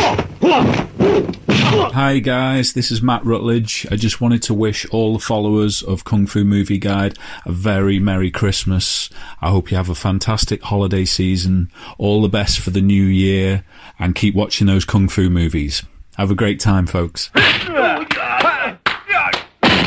[1.11, 3.85] Hi guys, this is Matt Routledge.
[3.91, 7.99] I just wanted to wish all the followers of Kung Fu Movie Guide a very
[7.99, 9.09] Merry Christmas.
[9.41, 13.65] I hope you have a fantastic holiday season, all the best for the new year,
[13.99, 15.83] and keep watching those Kung Fu movies.
[16.17, 17.29] Have a great time, folks.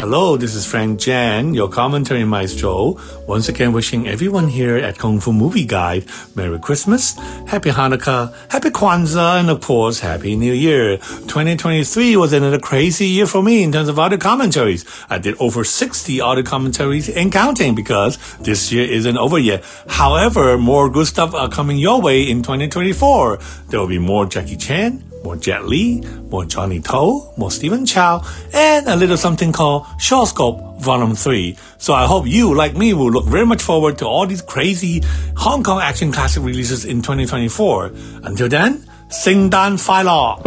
[0.04, 2.98] Hello, this is Frank Djeng, your commentary maestro.
[3.26, 7.14] Once again, wishing everyone here at Kung Fu Movie Guide Merry Christmas,
[7.48, 10.98] Happy Hanukkah, Happy Kwanzaa, and of course, Happy New Year.
[10.98, 14.84] 2023 was another crazy year for me in terms of audio commentaries.
[15.08, 19.64] I did over 60 audio commentaries and counting because this year isn't over yet.
[19.88, 23.38] However, more good stuff are coming your way in 2024.
[23.70, 28.22] There will be more Jackie Chan, more Jet Li, more Johnny To, more Stephen Chow,
[28.52, 31.56] and a little something called Shawscope Volume 3.
[31.78, 35.02] So I hope you, like me, will look very much forward to all these crazy
[35.36, 37.92] Hong Kong action classic releases in 2024.
[38.24, 40.42] Until then, Sing Dan Fai Lo!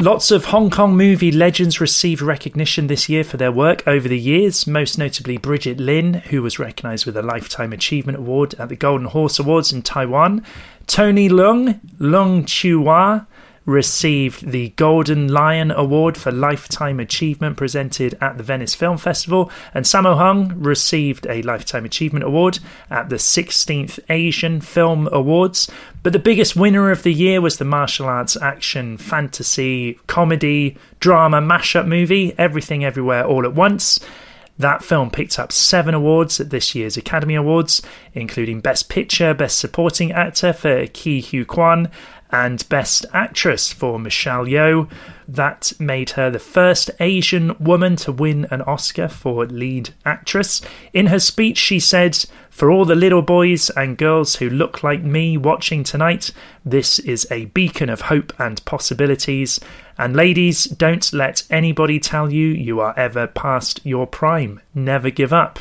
[0.00, 4.18] Lots of Hong Kong movie legends received recognition this year for their work over the
[4.18, 8.76] years, most notably Brigitte Lin, who was recognised with a Lifetime Achievement Award at the
[8.76, 10.44] Golden Horse Awards in Taiwan.
[10.86, 13.20] Tony Leung, Leung Chiu-wai,
[13.64, 19.84] received the Golden Lion Award for Lifetime Achievement presented at the Venice Film Festival, and
[19.84, 22.58] Sammo Hung received a Lifetime Achievement Award
[22.90, 25.70] at the 16th Asian Film Awards.
[26.02, 31.40] But the biggest winner of the year was the martial arts action, fantasy, comedy, drama
[31.40, 34.00] mashup movie, Everything Everywhere All at Once.
[34.58, 39.58] That film picked up seven awards at this year's Academy Awards, including Best Picture, Best
[39.58, 41.90] Supporting Actor for Ke Huy Quan,
[42.32, 44.90] and Best Actress for Michelle Yeoh.
[45.28, 50.62] That made her the first Asian woman to win an Oscar for lead actress.
[50.92, 52.18] In her speech, she said,
[52.50, 56.32] For all the little boys and girls who look like me watching tonight,
[56.64, 59.60] this is a beacon of hope and possibilities.
[59.96, 64.60] And ladies, don't let anybody tell you you are ever past your prime.
[64.74, 65.60] Never give up.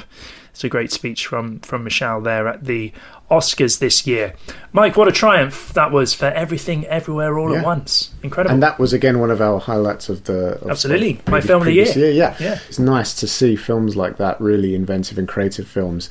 [0.52, 2.92] It's a great speech from, from Michelle there at the
[3.32, 4.34] Oscars this year.
[4.74, 8.12] Mike, what a triumph that was for everything, everywhere, all at once.
[8.22, 8.54] Incredible.
[8.54, 11.14] And that was again one of our highlights of the of- Absolutely.
[11.20, 12.12] of My film of the previous year.
[12.12, 12.60] Yeah, Yeah.
[12.68, 16.10] it's nice to see films like that, really inventive and creative films,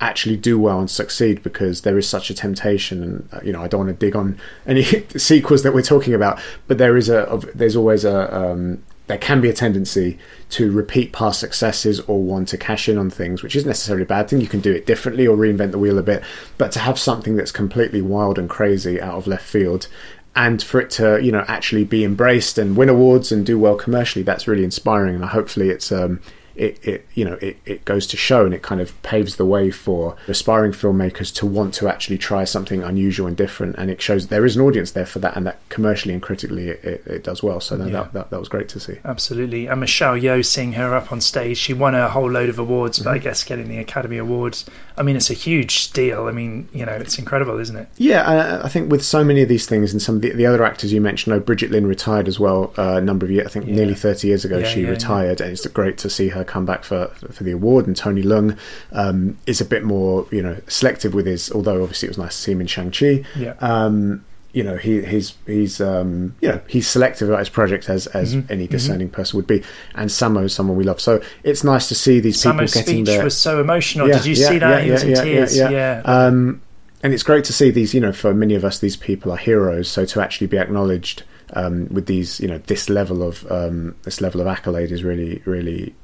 [0.00, 3.02] actually do well and succeed because there is such a temptation.
[3.02, 4.84] And uh, you know, I don't want to dig on any
[5.16, 9.18] sequels that we're talking about, but there is a of- there's always a um, there
[9.18, 10.16] can be a tendency
[10.50, 14.06] to repeat past successes or want to cash in on things, which isn't necessarily a
[14.06, 14.40] bad thing.
[14.40, 16.22] You can do it differently or reinvent the wheel a bit,
[16.58, 19.88] but to have something that's completely wild and crazy out of left field
[20.36, 23.74] and for it to you know actually be embraced and win awards and do well
[23.74, 26.20] commercially that's really inspiring and hopefully it's um
[26.54, 29.46] it, it you know it, it goes to show and it kind of paves the
[29.46, 34.00] way for aspiring filmmakers to want to actually try something unusual and different and it
[34.02, 37.06] shows there is an audience there for that and that commercially and critically it, it,
[37.06, 37.92] it does well so that, Yeah.
[38.02, 39.66] that, that, that was great to see Absolutely.
[39.66, 42.98] And Michelle Yeoh seeing her up on stage, she won a whole load of awards,
[42.98, 43.24] but I Mm-hmm.
[43.24, 44.64] guess getting the Academy Awards,
[44.96, 46.26] I mean, it's a huge deal.
[46.26, 47.88] I mean, you know, it's incredible, isn't it?
[47.96, 50.46] Yeah, uh, I think with so many of these things, and some of the, the
[50.46, 53.46] other actors you mentioned, oh, Brigitte Lin retired as well uh, a number of years.
[53.46, 54.90] I think nearly thirty years ago Yeah, she yeah, yeah.
[54.92, 57.86] retired, and it's great to see her come back for for the award.
[57.86, 58.58] And Tony Leung
[58.92, 61.50] um, is a bit more, you know, selective with his.
[61.52, 63.24] Although obviously it was nice to see him in Shang Chi.
[63.36, 63.54] Yeah.
[63.60, 68.08] Um, you know, he he's he's um, you know he's selective about his projects as
[68.08, 68.70] as Mhm, any mhm.
[68.70, 69.62] discerning person would be.
[69.94, 72.96] And Sammo is someone we love, so it's nice to see these people Sammo's getting
[72.96, 74.08] speech their was so emotional.
[74.08, 74.78] Yeah, Did you yeah, see that?
[74.78, 75.56] yeah, he was in tears.
[75.56, 76.02] yeah.
[76.04, 76.60] Um,
[77.02, 77.94] and it's great to see these.
[77.94, 79.88] You know, for many of us, these people are heroes.
[79.88, 81.22] So to actually be acknowledged
[81.54, 85.42] um, with these, you know, this level of um, this level of accolade is really,
[85.44, 85.94] really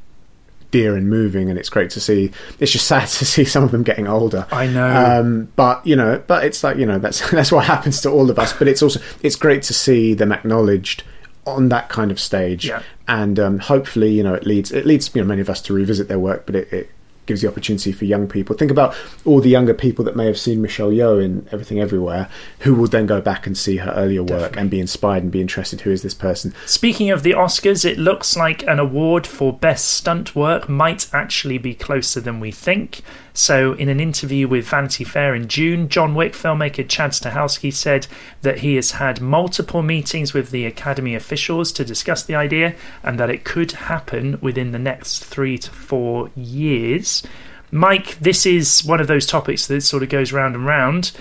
[0.70, 1.48] dear and moving.
[1.50, 2.30] And it's great to see.
[2.58, 4.46] It's just sad to see some of them getting older.
[4.50, 4.86] I know.
[5.20, 8.30] Um, but you know, but it's like you know, that's that's what happens to all
[8.30, 8.52] of us.
[8.52, 11.02] But it's also it's great to see them acknowledged
[11.46, 12.82] on that kind of stage Yeah.
[13.06, 15.72] and um, hopefully you know it leads it leads you know many of us to
[15.72, 16.90] revisit their work but it, it
[17.26, 18.56] gives the opportunity for young people.
[18.56, 22.28] Think about all the younger people that may have seen Michelle Yeoh in Everything Everywhere
[22.60, 25.40] who will then go back and see her earlier work and be inspired and be
[25.40, 26.54] interested who is this person.
[26.66, 31.58] Speaking of the Oscars, it looks like an award for Best Stunt Work might actually
[31.58, 33.02] be closer than we think.
[33.36, 38.06] So, in an interview with Vanity Fair in June, John Wick filmmaker Chad Stahelski said
[38.40, 43.20] that he has had multiple meetings with the Academy officials to discuss the idea and
[43.20, 47.22] that it could happen within the next three to four years.
[47.70, 51.12] Mike, this is one of those topics that sort of goes round and round.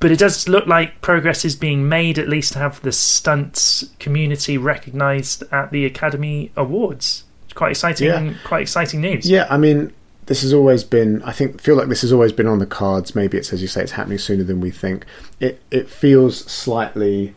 [0.00, 3.88] But it does look like progress is being made, at least to have the stunts
[3.98, 7.24] community recognised at the Academy Awards.
[7.44, 8.34] It's quite exciting, Yeah.
[8.44, 9.28] quite exciting news.
[9.28, 9.90] Yeah, I mean,
[10.26, 11.22] this has always been.
[11.22, 13.14] I think feel like this has always been on the cards.
[13.14, 15.04] Maybe it's as you say, it's happening sooner than we think.
[15.40, 17.34] It it feels slightly.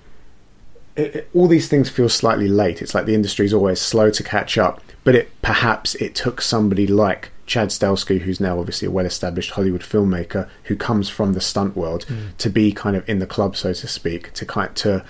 [0.95, 2.81] It, it- all these things feel slightly late.
[2.81, 4.81] It's like the industry's always slow to catch up.
[5.03, 9.81] But it perhaps it took somebody like Chad Stahelski, who's now obviously a well-established Hollywood
[9.81, 12.35] filmmaker, who comes from the stunt world, Mm.
[12.39, 15.05] to be kind of in the club, so to speak, to kind to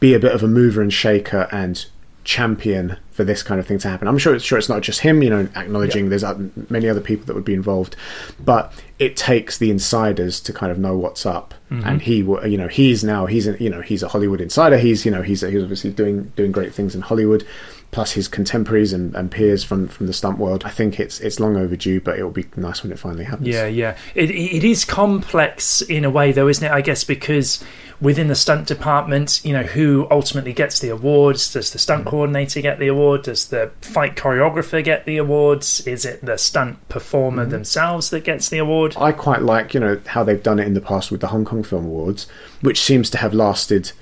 [0.00, 1.86] be a bit of a mover and shaker and
[2.28, 4.06] champion for this kind of thing to happen.
[4.06, 6.24] I'm sure it's sure it's not just him, you know, acknowledging there's
[6.68, 7.96] many other people that would be involved,
[8.38, 11.54] but it takes the insiders to kind of know what's up.
[11.70, 11.86] Mhm.
[11.86, 14.76] And he, you know, he's now he's a, you know he's a Hollywood insider.
[14.76, 17.46] He's you know he's he's obviously doing doing great things in Hollywood.
[17.90, 20.62] Plus his contemporaries and, and peers from, from the stunt world.
[20.66, 23.48] I think it's it's long overdue, but it will be nice when it finally happens.
[23.48, 23.96] Yeah, yeah.
[24.14, 26.70] It, it is complex in a way, though, isn't it?
[26.70, 27.64] I guess because
[28.00, 31.52] within the stunt department, you know, who ultimately gets the awards?
[31.52, 33.22] Does the stunt coordinator get the award?
[33.22, 35.80] Does the fight choreographer get the awards?
[35.86, 37.50] Is it the stunt performer Mhm.
[37.50, 38.94] themselves that gets the award?
[38.98, 41.44] I quite like, you know, how they've done it in the past with the Hong
[41.46, 42.26] Kong Film Awards,
[42.60, 43.92] which seems to have lasted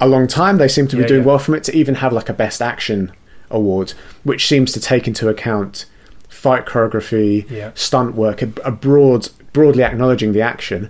[0.00, 0.58] a long time.
[0.58, 1.26] They seem to be Yeah, doing yeah.
[1.26, 3.12] well from it to even have like a Best Action
[3.50, 3.92] award,
[4.24, 5.86] which seems to take into account
[6.28, 7.70] fight choreography, Yeah.
[7.74, 10.88] stunt work, a, a broad, broadly acknowledging the action.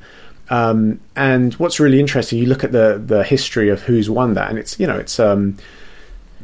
[0.50, 4.48] Um, and what's really interesting, you look at the the history of who's won that,
[4.50, 5.56] and it's you know it's um,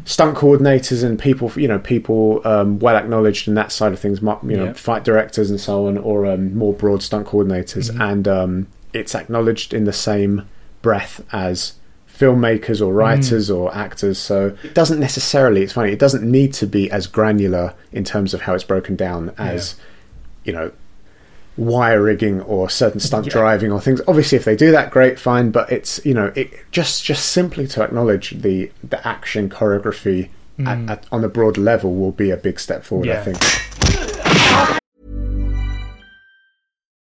[0.04, 4.20] stunt coordinators and people you know people um, well acknowledged in that side of things
[4.20, 8.10] you know fight directors and so on or um, more broad stunt coordinators Mhm.
[8.12, 10.42] and um, it's acknowledged in the same
[10.82, 11.72] breath as
[12.18, 16.66] filmmakers or writers or actors so it doesn't necessarily it's funny it doesn't need to
[16.66, 19.74] be as granular in terms of how it's broken down as
[20.44, 20.70] you know
[21.56, 23.32] wire rigging or certain stunt Yeah.
[23.32, 26.52] driving or things obviously if they do that great fine but it's you know it
[26.70, 30.68] just just simply to acknowledge the the action choreography Mm.
[30.68, 33.20] at, at, on a broad level will be a big step forward Yeah.
[33.20, 33.38] i think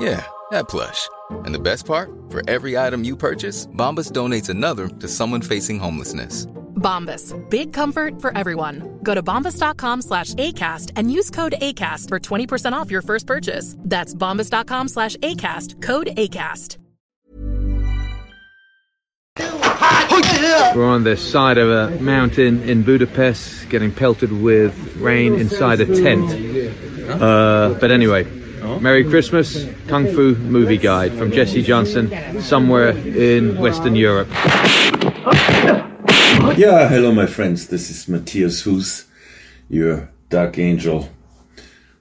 [0.00, 1.08] Yeah, that plush.
[1.44, 2.10] And the best part?
[2.30, 6.46] For every item you purchase, Bombas donates another to someone facing homelessness.
[6.76, 7.34] Bombas.
[7.50, 8.98] Big comfort for everyone.
[9.02, 13.76] Go to bombas.com slash ACAST and use code ACAST for 20% off your first purchase.
[13.80, 15.82] That's bombas.com slash ACAST.
[15.82, 16.78] Code ACAST.
[20.74, 25.86] We're on the side of a mountain in Budapest, getting pelted with rain inside a
[25.86, 26.30] tent.
[27.20, 28.24] Uh, but anyway,
[28.60, 34.28] Merry Christmas, Kung Fu Movie Guide from Jesse Johnson, somewhere in Western Europe.
[36.56, 37.68] Yeah, hello, my friends.
[37.68, 39.06] This is Matthias Hues,
[39.68, 41.08] your Dark Angel.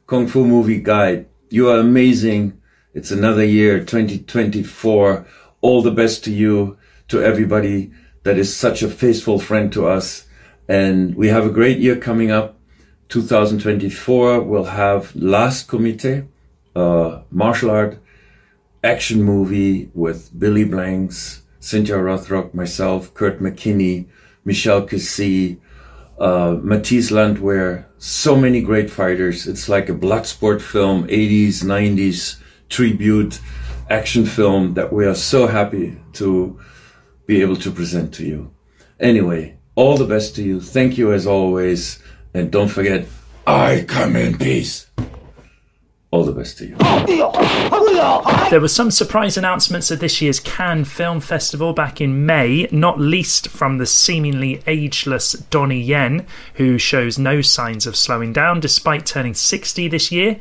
[0.05, 1.27] Kung Fu Movie Guide.
[1.49, 2.61] You are amazing.
[2.93, 5.25] It's another year, 2024.
[5.61, 7.91] All the best to you, to everybody
[8.23, 10.25] that is such a faithful friend to us.
[10.67, 12.57] And we have a great year coming up.
[13.09, 16.27] 2024, we'll have Last Kumite,
[16.75, 17.99] a martial art
[18.83, 24.07] action movie with Billy Blanks, Cynthia Rothrock, myself, Kurt McKinney,
[24.45, 25.59] Michel Qissi,
[26.19, 29.47] uh, Mathis Landwehr, so many great fighters.
[29.47, 32.39] It's like a blood sport film, 80s, 90s
[32.69, 33.39] tribute
[33.89, 36.59] action film that we are so happy to
[37.25, 38.53] be able to present to you.
[38.99, 40.61] Anyway, all the best to you.
[40.61, 42.01] Thank you as always.
[42.33, 43.05] And don't forget,
[43.47, 44.88] I come in peace.
[46.11, 46.75] All the best to you.
[48.49, 52.99] There were some surprise announcements at this year's Cannes Film Festival back in May, not
[52.99, 59.05] least from the seemingly ageless Donnie Yen, who shows no signs of slowing down despite
[59.05, 60.39] turning 60 this year.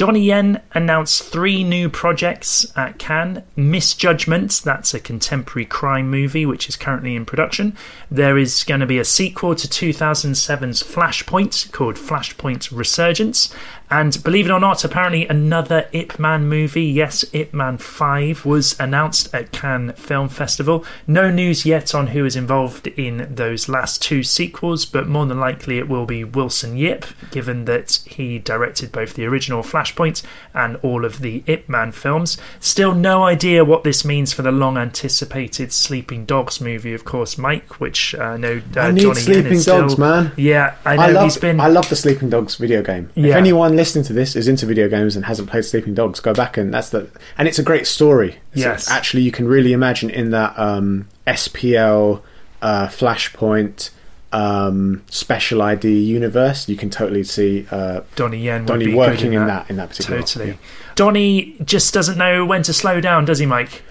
[0.00, 3.42] Donnie Yen announced three new projects at Cannes.
[3.54, 7.76] Misjudgment, that's a contemporary crime movie which is currently in production.
[8.10, 13.54] There is going to be a sequel to 2007's Flashpoint called Flashpoint Resurgence.
[13.92, 18.78] And believe it or not, apparently another Ip Man movie, yes, Ip Man 5, was
[18.78, 20.84] announced at Cannes Film Festival.
[21.08, 25.40] No news yet on who is involved in those last two sequels, but more than
[25.40, 30.22] likely it will be Wilson Yip, given that he directed both the original Flashpoint
[30.54, 32.38] and all of the Ip Man films.
[32.60, 37.36] Still no idea what this means for the long anticipated Sleeping Dogs movie, of course,
[37.36, 39.62] Mike, which uh, I uh, I need Yen Sleeping Dogs,
[39.94, 40.30] still- man.
[40.36, 41.58] Yeah, I know I love, he's been.
[41.58, 43.10] I love the Sleeping Dogs video game.
[43.16, 43.36] If Yeah.
[43.36, 46.58] anyone listening to this is into video games and hasn't played Sleeping Dogs, go back
[46.58, 47.08] and that's the
[47.38, 48.36] and it's a great story.
[48.52, 48.90] Yes.
[48.90, 52.20] actually, you can really imagine in that um, SPL,
[52.60, 53.90] uh, Flashpoint,
[54.32, 59.32] um, Special ID universe, you can totally see uh, Donnie Yen would Donnie be working
[59.32, 59.66] in in that.
[59.66, 60.20] that in that particular.
[60.20, 60.48] Totally.
[60.48, 60.56] yeah.
[60.94, 63.82] Donnie just doesn't know when to slow down, does he, Mike?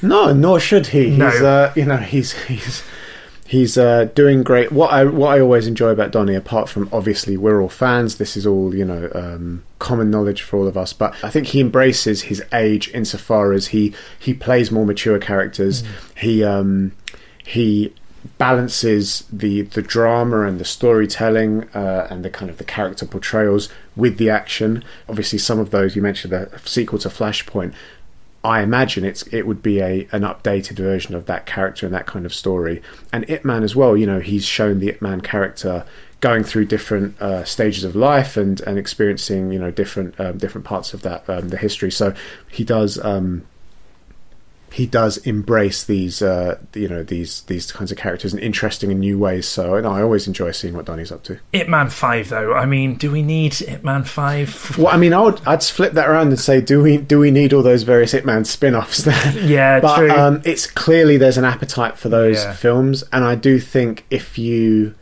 [0.00, 1.10] No, nor should he.
[1.10, 1.28] No.
[1.28, 2.82] He's, uh, you know, he's he's
[3.46, 4.72] he's uh, doing great.
[4.72, 8.36] What I what I always enjoy about Donnie, apart from obviously we're all fans, this
[8.36, 10.92] is all you know um, common knowledge for all of us.
[10.92, 15.82] But I think he embraces his age insofar as he he plays more mature characters.
[16.16, 16.92] He um,
[17.44, 17.92] he
[18.38, 23.68] balances the the drama and the storytelling uh, and the kind of the character portrayals
[23.94, 24.84] with the action.
[25.08, 27.72] Obviously, some of those you mentioned the sequel to Flashpoint.
[28.46, 32.06] I imagine it's it would be a an updated version of that character and that
[32.06, 32.80] kind of story.
[33.12, 33.96] And Ip Man as well.
[33.96, 35.84] You know, he's shown the Ip Man character
[36.20, 40.64] going through different uh, stages of life and and experiencing you know different um, different
[40.64, 41.90] parts of that um, the history.
[41.90, 42.14] So
[42.48, 43.04] he does.
[43.04, 43.46] Um,
[44.76, 49.00] he does embrace these, uh, you know, these these kinds of characters in interesting and
[49.00, 49.48] new ways.
[49.48, 51.38] So, and I always enjoy seeing what Donnie's up to.
[51.54, 52.52] Ip Man 5, though.
[52.52, 54.76] I mean, do we need Ip Man 5?
[54.76, 57.30] Well, I mean, I would I'd flip that around and say, do we do we
[57.30, 59.04] need all those various Ip Man spin-offs?
[59.04, 59.32] There?
[59.38, 60.10] Yeah, but true.
[60.10, 62.52] Um, it's clearly there's an appetite for those Yeah.
[62.52, 64.94] films, and I do think if you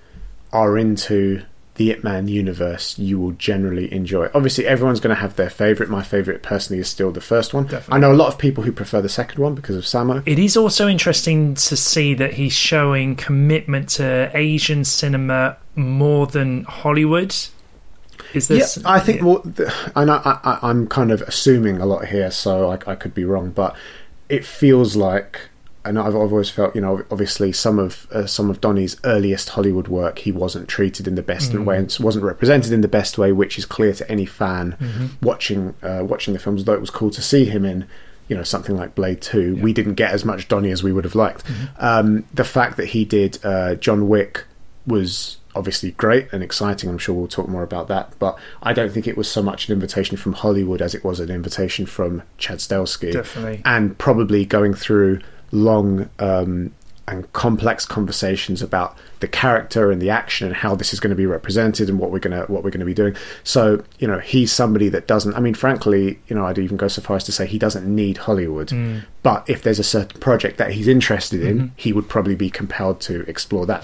[0.53, 1.43] are into
[1.77, 4.29] the Ip Man universe, you will generally enjoy.
[4.33, 5.89] Obviously, everyone's going to have their favorite.
[5.89, 7.65] My favorite, personally, is still the first one.
[7.65, 7.95] Definitely.
[7.95, 10.23] I know a lot of people who prefer the second one because of Sammo.
[10.25, 16.63] It is also interesting to see that he's showing commitment to Asian cinema more than
[16.65, 17.35] Hollywood.
[18.35, 18.77] Is this?
[18.77, 19.23] Yeah, I think.
[19.23, 22.93] Well, th- I know I, I, I'm kind of assuming a lot here, so I,
[22.93, 23.77] I could be wrong, but
[24.29, 25.49] it feels like,
[25.85, 29.51] and I've, I've always felt, you know, obviously some of uh, some of Donnie's earliest
[29.51, 31.65] Hollywood work, he wasn't treated in the best Mm.
[31.65, 35.09] way, and wasn't represented in the best way, which is clear to any fan Mhm.
[35.23, 36.65] watching uh, watching the films.
[36.65, 37.85] Though it was cool to see him in.
[38.27, 39.59] You know something like Blade Two.
[39.61, 41.45] We didn't get as much Donnie as we would have liked.
[41.79, 44.45] Um, the fact that he did uh, John Wick
[44.87, 46.89] was obviously great and exciting.
[46.91, 48.13] I'm sure we'll talk more about that.
[48.19, 51.21] But I don't think it was so much an invitation from Hollywood as it was
[51.21, 53.13] an invitation from Chad Stahelski.
[53.13, 53.61] Definitely.
[53.65, 55.21] And probably going through
[55.55, 56.73] long um,
[57.07, 61.17] and complex conversations about the character and the action and how this is going to
[61.17, 63.15] be represented and what we're going to what we're going to be doing.
[63.43, 65.35] So you know he's somebody that doesn't.
[65.35, 67.87] I mean, frankly, you know, I'd even go so far as to say he doesn't
[67.87, 68.69] need Hollywood.
[68.69, 69.03] Mm.
[69.23, 71.71] But if there's a certain project that he's interested in, Mhm.
[71.77, 73.83] he would probably be compelled to explore that.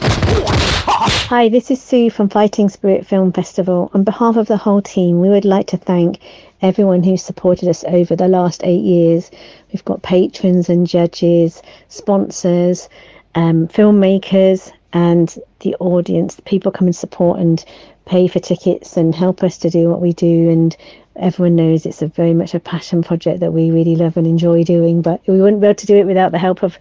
[1.29, 3.91] Hi, this is Soo from Fighting Spirit Film Festival.
[3.95, 6.19] On behalf of the whole team, we would like to thank
[6.63, 9.31] everyone who supported us over the last eight years.
[9.73, 12.89] We've got patrons and judges, sponsors,
[13.35, 16.41] um, filmmakers, and the audience.
[16.45, 17.65] People come and support and
[18.07, 20.51] pay for tickets and help us to do what we do.
[20.51, 20.77] And
[21.17, 24.65] everyone knows it's a very much a passion project that we really love and enjoy
[24.65, 25.03] doing.
[25.03, 26.79] But we wouldn't be able to do it without the help of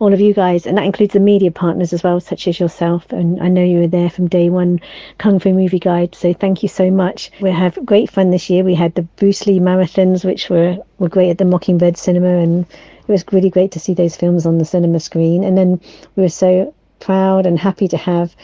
[0.00, 3.06] all of you guys, and that includes the media partners as well, such as yourself.
[3.12, 4.80] And I know you were there from day one,
[5.18, 6.16] Kung Fu Movie Guide.
[6.16, 7.30] So thank you so much.
[7.40, 8.64] We have great fun this year.
[8.64, 12.66] We had the Bruce Lee marathons, which were were great at the Mockingbird Cinema, and
[12.66, 15.44] it was really great to see those films on the cinema screen.
[15.44, 15.80] And then
[16.16, 18.34] we were so proud and happy to have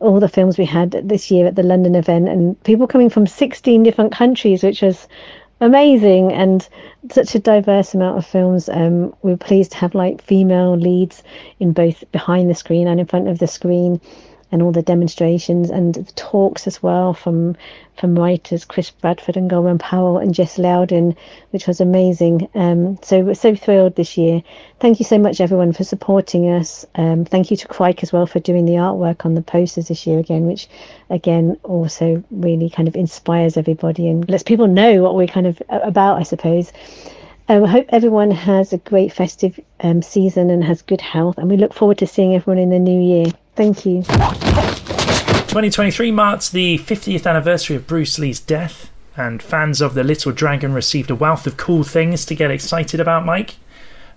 [0.00, 3.26] all the films we had this year at the London event, and people coming from
[3.26, 5.08] 16 different countries, which was
[5.60, 6.68] amazing and
[7.10, 8.68] such a diverse amount of films.
[8.68, 11.22] Um, we were pleased to have like female leads
[11.58, 14.00] in both behind the screen and in front of the screen,
[14.54, 17.56] and all the demonstrations and the talks as well from
[17.96, 21.16] from writers Chris Bradford and Goran Powell and Jess Loudon,
[21.50, 22.48] which was amazing.
[22.54, 24.44] Um, so we're so thrilled this year.
[24.78, 26.86] Thank you so much everyone for supporting us.
[26.94, 30.06] Um, thank you to Crike as well for doing the artwork on the posters this
[30.06, 30.68] year again, which
[31.10, 35.60] again also really kind of inspires everybody and lets people know what we're kind of
[35.68, 36.72] about, I suppose.
[37.48, 41.56] I hope everyone has a great festive um, season and has good health, and we
[41.56, 43.32] look forward to seeing everyone in the new year.
[43.56, 44.02] Thank you.
[44.02, 50.72] 2023 marks the 50th anniversary of Bruce Lee's death, and fans of The Little Dragon
[50.72, 53.54] received a wealth of cool things to get excited about, Mike.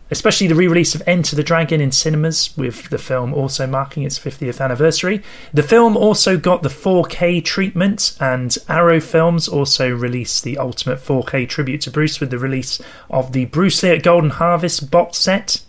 [0.09, 4.03] especially the re release of Enter the Dragon in cinemas, with the film also marking
[4.03, 5.21] its 50th anniversary.
[5.53, 11.47] The film also got the 4K treatment, and Arrow Films also released the ultimate 4K
[11.47, 15.61] tribute to Bruce with the release of the Bruce Lee at Golden Harvest box set.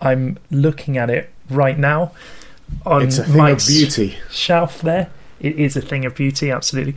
[0.00, 2.12] I'm looking at it right now
[2.86, 4.16] on It's a thing of beauty.
[4.30, 5.08] shelf there.
[5.40, 6.94] It is a thing of beauty, absolutely.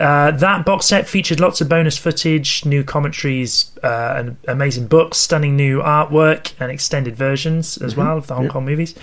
[0.00, 5.18] Uh, that box set featured lots of bonus footage, new commentaries, uh, and amazing books,
[5.18, 7.98] stunning new artwork, and extended versions as Mhm.
[7.98, 8.52] well of the Hong Yep.
[8.52, 8.94] Kong movies.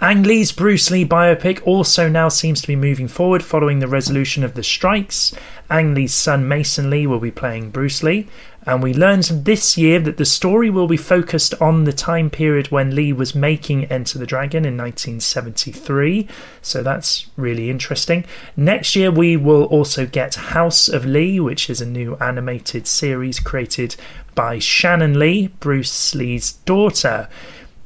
[0.00, 4.44] Ang Lee's Bruce Lee biopic also now seems to be moving forward following the resolution
[4.44, 5.32] of the strikes.
[5.70, 8.26] Ang Lee's son Mason Lee will be playing Bruce Lee,
[8.66, 12.72] and we learned this year that the story will be focused on the time period
[12.72, 16.26] when Lee was making Enter the Dragon in 1973.
[16.62, 18.24] So that's really interesting.
[18.56, 23.38] Next year, we will also get House of Lee, which is a new animated series
[23.38, 23.94] created
[24.34, 27.28] by Shannon Lee, Bruce Lee's daughter.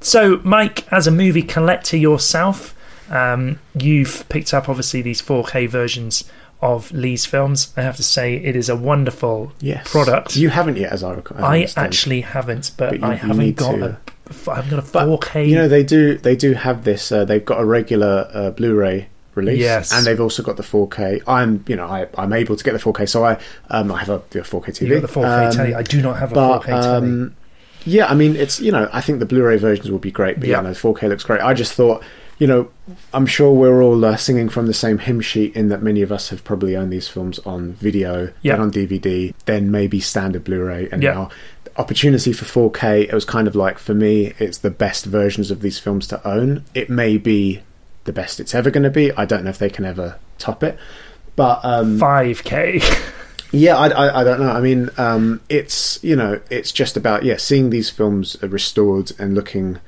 [0.01, 2.75] So, Mike, as a movie collector yourself,
[3.11, 6.25] um, you've picked up obviously these 4K versions
[6.63, 7.73] of Lee's films.
[7.77, 9.91] I have to say, it is a wonderful Yes.
[9.91, 10.37] product.
[10.37, 11.43] You haven't yet, as I recall.
[11.43, 11.87] I understand.
[11.87, 13.85] actually haven't, but, But you- I haven't got to.
[13.87, 13.99] a.
[14.51, 15.49] I've got a 4K.
[15.49, 17.11] You know they do they do have this.
[17.11, 19.93] Uh, they've got a regular uh, Blu-ray release, Yes.
[19.93, 21.23] and they've also got the 4K.
[21.27, 23.39] I'm you know I, I'm able to get the 4K, so I
[23.71, 24.81] um, I have a, the 4K TV.
[24.89, 25.75] You got the 4K Um, telly.
[25.75, 26.87] I do not have a but, 4K telly.
[27.11, 27.37] um,
[27.85, 30.49] yeah, I mean it's you know I think the Blu-ray versions will be great, but
[30.49, 30.59] Yeah.
[30.59, 31.41] yeah, no, 4K looks great.
[31.41, 32.05] I just thought.
[32.41, 32.71] You know,
[33.15, 36.11] I'm sure we're all uh, singing from the same hymn sheet in that many of
[36.11, 38.55] us have probably owned these films on video, Yeah.
[38.55, 41.13] then on DVD, then maybe standard Blu-ray, and Yeah.
[41.13, 41.31] now
[41.77, 43.03] opportunity for 4K.
[43.03, 46.27] It was kind of like for me, it's the best versions of these films to
[46.29, 46.65] own.
[46.75, 47.61] It may be
[48.05, 49.13] the best it's ever going to be.
[49.13, 50.79] I don't know if they can ever top it,
[51.37, 52.83] but um, 5K.
[53.53, 54.51] yeah, I, I, I don't know.
[54.51, 59.35] I mean, um, it's you know, it's just about yeah, seeing these films restored and
[59.35, 59.79] looking,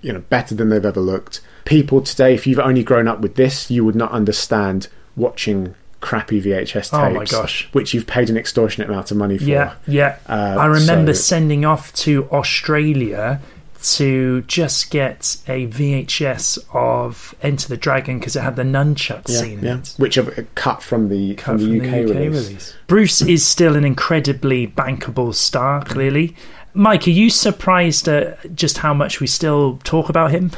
[0.00, 1.40] you know, better than they've ever looked.
[1.64, 6.40] People today, if you've only grown up with this, you would not understand watching crappy
[6.40, 6.92] VHS tapes.
[6.94, 7.68] Oh my gosh.
[7.72, 9.44] Which you've paid an extortionate amount of money for.
[9.44, 10.18] Yeah, yeah.
[10.28, 13.40] Uh, I remember so- sending off to Australia
[13.80, 19.40] to just get a VHS of Enter the Dragon because it had the nunchuck yeah,
[19.40, 19.78] scene in yeah.
[19.78, 19.94] it.
[19.98, 22.74] which have cut from the Cut from the UK, release.
[22.88, 26.34] Bruce is still an incredibly bankable star, clearly.
[26.74, 30.50] Mike, are you surprised at just how much we still talk about him?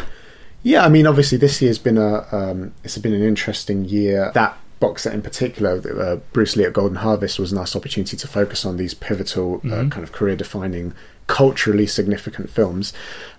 [0.63, 4.31] Yeah, I mean, obviously this year's been a um, it's been an interesting year.
[4.35, 8.17] That box set in particular, uh, Bruce Lee at Golden Harvest, was a nice opportunity
[8.17, 9.91] to focus on these pivotal, uh, Mhm.
[9.91, 10.95] kind of career-defining,
[11.27, 12.93] culturally significant films.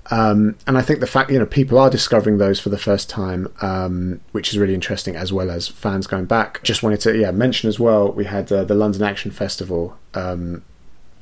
[0.10, 3.10] Um, and I think the fact you know people are discovering those for the first
[3.10, 6.62] time, um, which is really interesting, as well as fans going back.
[6.64, 8.12] Just wanted to yeah mention as well.
[8.12, 9.96] We had uh, the London Action Festival.
[10.16, 10.64] Um,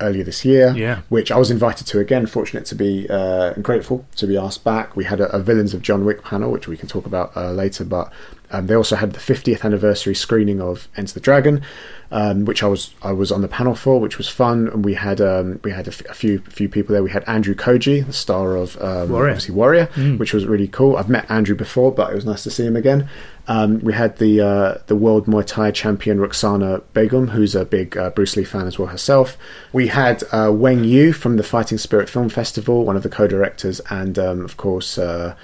[0.00, 1.00] earlier this year, Yeah.
[1.08, 2.26] which I was invited to again.
[2.26, 4.96] Fortunate to be uh, and grateful to be asked back.
[4.96, 7.52] We had a, a Villains of John Wick panel, which we can talk about uh,
[7.52, 7.84] later.
[7.84, 8.12] But
[8.52, 11.62] um, they also had the 50th anniversary screening of Enter the Dragon,
[12.10, 14.68] um, which I was I was on the panel for, which was fun.
[14.68, 17.02] And we had um, we had a, f- a few few people there.
[17.02, 19.30] We had Andrew Koji, the star of um, Warrior.
[19.30, 20.18] obviously Warrior, Mm.
[20.18, 20.96] which was really cool.
[20.96, 23.08] I've met Andrew before, but it was nice to see him again.
[23.50, 27.96] Um, we had the uh, the world Muay Thai champion Ruqsana Begum, who's a big
[27.96, 29.36] uh, Bruce Lee fan as well herself.
[29.72, 33.80] We had uh, Weng Yu from the Fighting Spirit Film Festival, one of the co-directors,
[33.90, 35.34] and um, of course uh,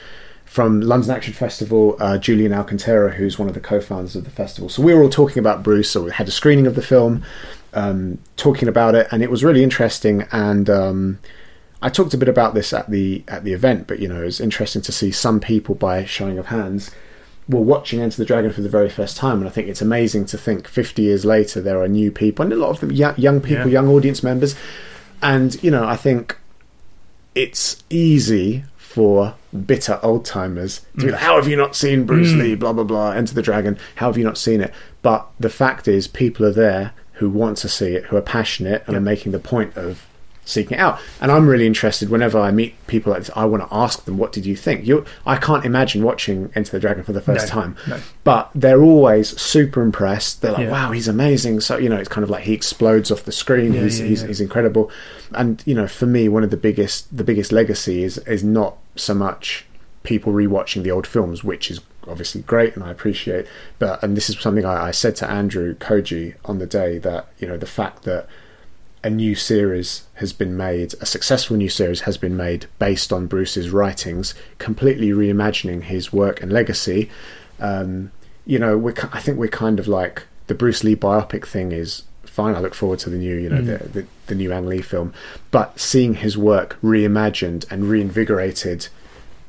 [0.44, 4.68] from London Action Festival, uh, Julian Alcantara, who's one of the co-founders of the festival.
[4.68, 5.90] So we were all talking about Bruce.
[5.90, 7.24] So we had a screening of the film,
[7.74, 10.28] um, talking about it, and it was really interesting.
[10.30, 11.18] And um,
[11.82, 14.26] I talked a bit about this at the at the event, but you know, it
[14.26, 16.92] was interesting to see some people by showing of hands
[17.49, 20.24] were watching Enter the Dragon for the very first time, and I think it's amazing
[20.26, 23.40] to think 50 years later there are new people, and a lot of them young,
[23.40, 23.72] people, Yeah.
[23.72, 24.57] young audience members,
[25.22, 26.36] and you know, I think
[27.34, 29.34] it's easy for
[29.66, 31.12] bitter old timers to be Mm.
[31.12, 32.38] like, "How have you not seen Bruce Mm.
[32.38, 33.11] Lee?" Blah blah blah.
[33.12, 33.76] Enter the Dragon.
[33.97, 34.72] How have you not seen it?
[35.03, 38.82] But the fact is, people are there who want to see it, who are passionate,
[38.86, 40.03] and are making the point of
[40.47, 40.99] seeking it out.
[41.20, 43.30] And I'm really interested whenever I meet people like this.
[43.36, 46.72] I want to ask them, "What did you think?" You, I can't imagine watching Enter
[46.72, 47.99] the Dragon for the first No, time, no.
[48.24, 50.40] but they're always super impressed.
[50.40, 50.70] They're like, Yeah.
[50.70, 53.74] "Wow, he's amazing!" So you know, it's kind of like he explodes off the screen.
[53.74, 54.90] Yeah, he's yeah, he's, he's incredible.
[55.32, 58.76] And you know, for me, one of the biggest the biggest legacy is is not
[58.94, 59.66] so much
[60.05, 63.47] people rewatching the old films, which is obviously great and I appreciate.
[63.80, 67.26] But and this is something I, I said to Andrew Koji on the day that
[67.40, 68.28] you know the fact that
[69.03, 73.26] a new series has been made, a successful new series has been made based on
[73.26, 77.10] Bruce's writings, completely reimagining his work and legacy.
[77.60, 78.10] Um,
[78.46, 82.02] you know, we I think we're kind of like the Bruce Lee biopic thing is
[82.24, 82.54] fine.
[82.54, 83.66] I look forward to the new, you know, Mm.
[83.66, 85.12] the, the the new Ang Lee film.
[85.50, 88.88] But seeing his work reimagined and reinvigorated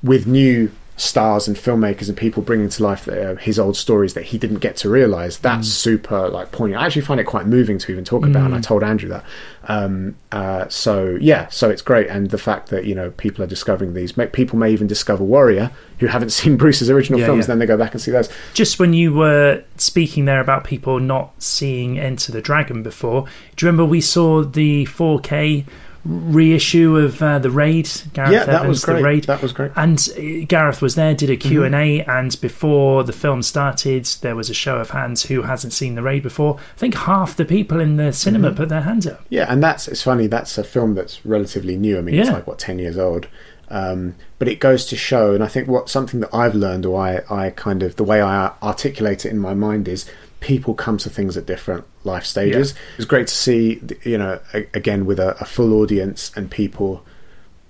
[0.04, 4.24] with new stars and filmmakers and people bringing to life uh, his old stories that
[4.24, 5.38] he didn't get to realize.
[5.38, 6.82] That's super like poignant.
[6.82, 8.64] I actually find it quite moving to even talk about and i Mm.
[8.64, 9.24] told andrew that.
[9.70, 12.08] Um, uh, so yeah so it's great.
[12.10, 15.24] And the fact that you know people are discovering these may, people may even discover
[15.24, 15.70] warrior
[16.00, 17.48] who haven't seen bruce's original Yeah, films yeah.
[17.48, 18.30] then they go back and see those.
[18.56, 23.66] Just when you were speaking there about people not seeing Enter the Dragon before, do
[23.66, 25.66] you remember we saw the 4K
[26.08, 27.90] reissue of uh, the Raid?
[28.14, 28.98] Gareth Yeah, that Evans, was great.
[28.98, 29.24] The Raid.
[29.26, 29.72] That was great.
[29.76, 32.10] And uh, Gareth was there, did a Q and A, Mm-hmm.
[32.10, 35.24] and before the film started, there was a show of hands.
[35.24, 36.58] Who hasn't seen the Raid before?
[36.58, 38.56] I think half the people in the cinema Mhm.
[38.56, 39.26] put their hands up.
[39.30, 40.28] Yeah, and that's it's funny.
[40.28, 41.98] That's a film that's relatively new.
[41.98, 43.28] I mean, it's like what ten years old,
[43.70, 45.34] um, but it goes to show.
[45.34, 48.22] And I think what something that I've learned, or I, I kind of the way
[48.22, 50.06] I articulate it in my mind is
[50.48, 52.72] people come to things at different life stages.
[52.74, 52.80] Yeah.
[52.94, 56.50] It was great to see, you know, a, again with a, a full audience and
[56.50, 57.04] people.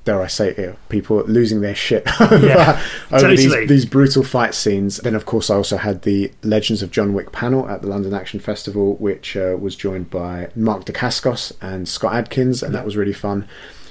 [0.05, 0.77] Dare I say it?
[0.87, 3.35] People losing their shit over, Yeah, over totally.
[3.35, 4.97] these, these brutal fight scenes.
[4.97, 8.13] Then, of course, I also had the Legends of John Wick panel at the London
[8.13, 12.95] Action Festival, which uh, was joined by Mark Dacascos and Scott Adkins, and that was
[12.95, 13.47] really fun.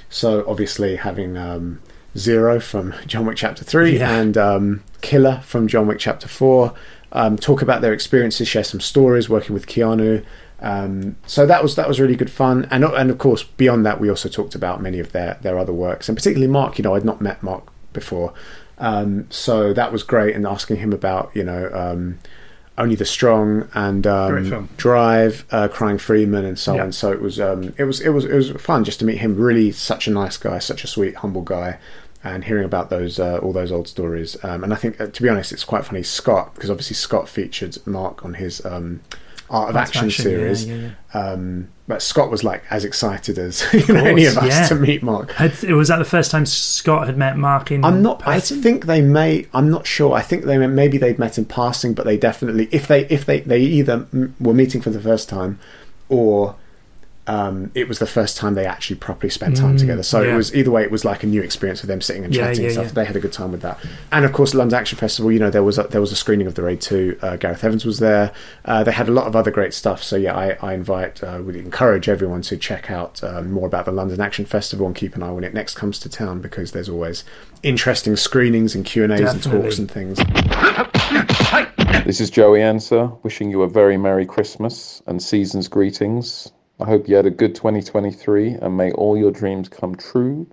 [0.09, 1.81] So, obviously, having um,
[2.17, 4.17] Zero from John Wick Chapter 3 Yeah.
[4.19, 6.73] and um, Killa from John Wick Chapter 4
[7.11, 10.23] um, talk about their experiences, share some stories working with Keanu.
[10.59, 13.99] Um, so that was that was really good fun, and and of course beyond that,
[14.01, 16.77] we also talked about many of their their other works, and particularly Mark.
[16.77, 18.33] You know, I'd not met Mark before,
[18.79, 20.35] um, so that was great.
[20.35, 22.17] And asking him about you know um,
[22.77, 24.69] only the strong and um.
[24.77, 26.83] Drive, uh, Crying Freeman, and so Yeah.
[26.85, 26.91] on.
[26.91, 29.35] So it was um, it was it was it was fun just to meet him.
[29.35, 31.77] Really, such a nice guy, such a sweet, humble guy.
[32.33, 35.21] And hearing about those uh, all those old stories, um, and I think uh, to
[35.21, 36.03] be honest, it's quite funny.
[36.03, 39.01] Scott, because obviously Scott featured Mark on his um,
[39.49, 43.37] Art of Art Action, Action, yeah, series, yeah, Um, but Scott was like as excited
[43.37, 44.67] as you know, any of us yeah.
[44.67, 45.31] to meet Mark.
[45.31, 48.27] Had, was that the first time Scott had met Mark in I'm not.
[48.27, 49.47] I think they may.
[49.53, 50.13] I'm not sure.
[50.13, 53.39] I think they maybe they'd met in passing, but they definitely if they if they
[53.41, 54.07] they either
[54.39, 55.59] were meeting for the first time,
[56.09, 56.55] or
[57.27, 60.03] um, it was the first time they actually properly spent time Mm, together.
[60.03, 60.33] So yeah.
[60.33, 60.83] it was either way.
[60.83, 62.85] It was like a new experience with them sitting and chatting yeah, and stuff.
[62.87, 62.91] yeah.
[62.93, 63.77] They had a good time with that.
[64.11, 65.31] And of course, London Action Festival.
[65.31, 67.17] You know, there was a, there was a screening of the Raid Two.
[67.21, 68.31] Uh, Gareth Evans was there.
[68.65, 70.01] Uh, they had a lot of other great stuff.
[70.01, 73.85] So yeah, I, I invite, uh, would encourage everyone to check out um, more about
[73.85, 76.71] the London Action Festival and keep an eye when it next comes to town because
[76.71, 77.23] there's always
[77.63, 80.17] interesting screenings and Q and A's and talks and things.
[82.05, 86.51] This is Joey Ansah, wishing you a very Merry Christmas and season's greetings.
[86.79, 90.45] I hope you had a good 2023 and may all your dreams come true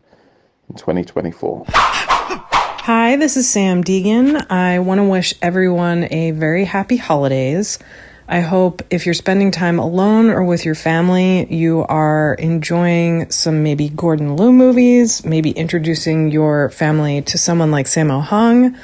[0.71, 1.67] in 2024.
[1.69, 4.51] Hi, this is Samm Deighan.
[4.51, 7.79] I want to wish everyone a very happy holidays.
[8.27, 13.63] I hope if you're spending time alone or with your family, you are enjoying some
[13.63, 18.79] maybe Gordon Liu movies, maybe introducing your family to someone like Sammo Hung.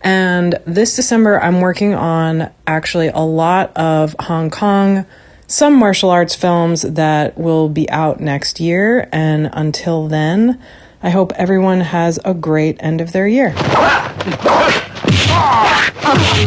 [0.00, 5.04] And this December, I'm working on actually a lot of Hong Kong,
[5.52, 9.06] some martial arts films that will be out next year.
[9.12, 10.58] And until then,
[11.02, 13.50] I hope everyone has a great end of their year.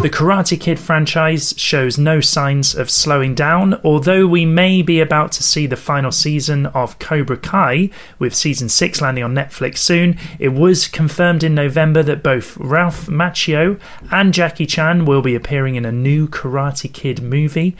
[0.01, 5.31] The Karate Kid franchise shows no signs of slowing down, although we may be about
[5.33, 10.17] to see the final season of Cobra Kai, with season 6 landing on Netflix soon.
[10.39, 13.79] It was confirmed in November that both Ralph Macchio
[14.11, 17.75] and Jackie Chan will be appearing in a new Karate Kid movie.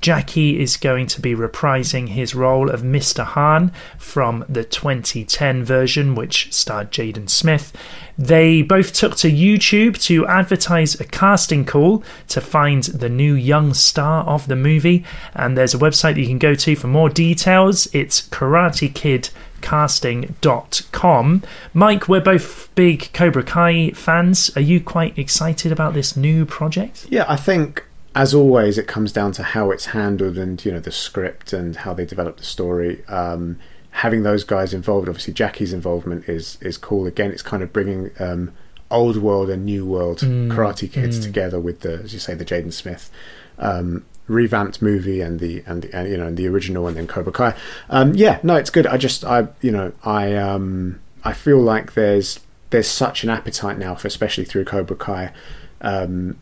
[0.00, 3.24] Jackie is going to be reprising his role of Mr.
[3.24, 7.72] Han from the 2010 version, which starred Jaden Smith.
[8.18, 13.74] They both took to YouTube to advertise a casting call to find the new young
[13.74, 17.08] star of the movie, and there's a website that you can go to for more
[17.08, 17.88] details.
[17.92, 19.30] It's Karate Kid
[19.60, 21.42] karatekidcasting.com.
[21.74, 24.50] Mike, we're both big Cobra Kai fans.
[24.56, 27.06] Are you quite excited about this new project?
[27.10, 27.84] Yeah, I think
[28.14, 31.76] as always, it comes down to how it's handled and you know the script and
[31.76, 33.04] how they develop the story.
[33.06, 33.58] Um,
[33.90, 37.06] having those guys involved, obviously Jackie's involvement is is cool.
[37.06, 38.52] Again, it's kind of bringing um,
[38.90, 41.22] old world and new world Mm, Karate Kids mm.
[41.22, 43.10] together with the, as you say, the Jaden Smith.
[43.58, 47.06] Um, revamped movie and the and the and, you know and the original and then
[47.06, 47.54] Cobra Kai.
[47.88, 48.86] Um, yeah, no, it's good.
[48.86, 52.40] I just I you know I um I feel like there's
[52.70, 55.32] there's such an appetite now for especially through Cobra Kai.
[55.80, 56.38] Um,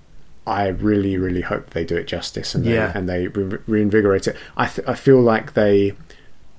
[0.49, 2.93] I really really hope they do it justice and they, Yeah.
[2.95, 4.37] and they re- reinvigorate it.
[4.57, 5.93] I th- I feel like they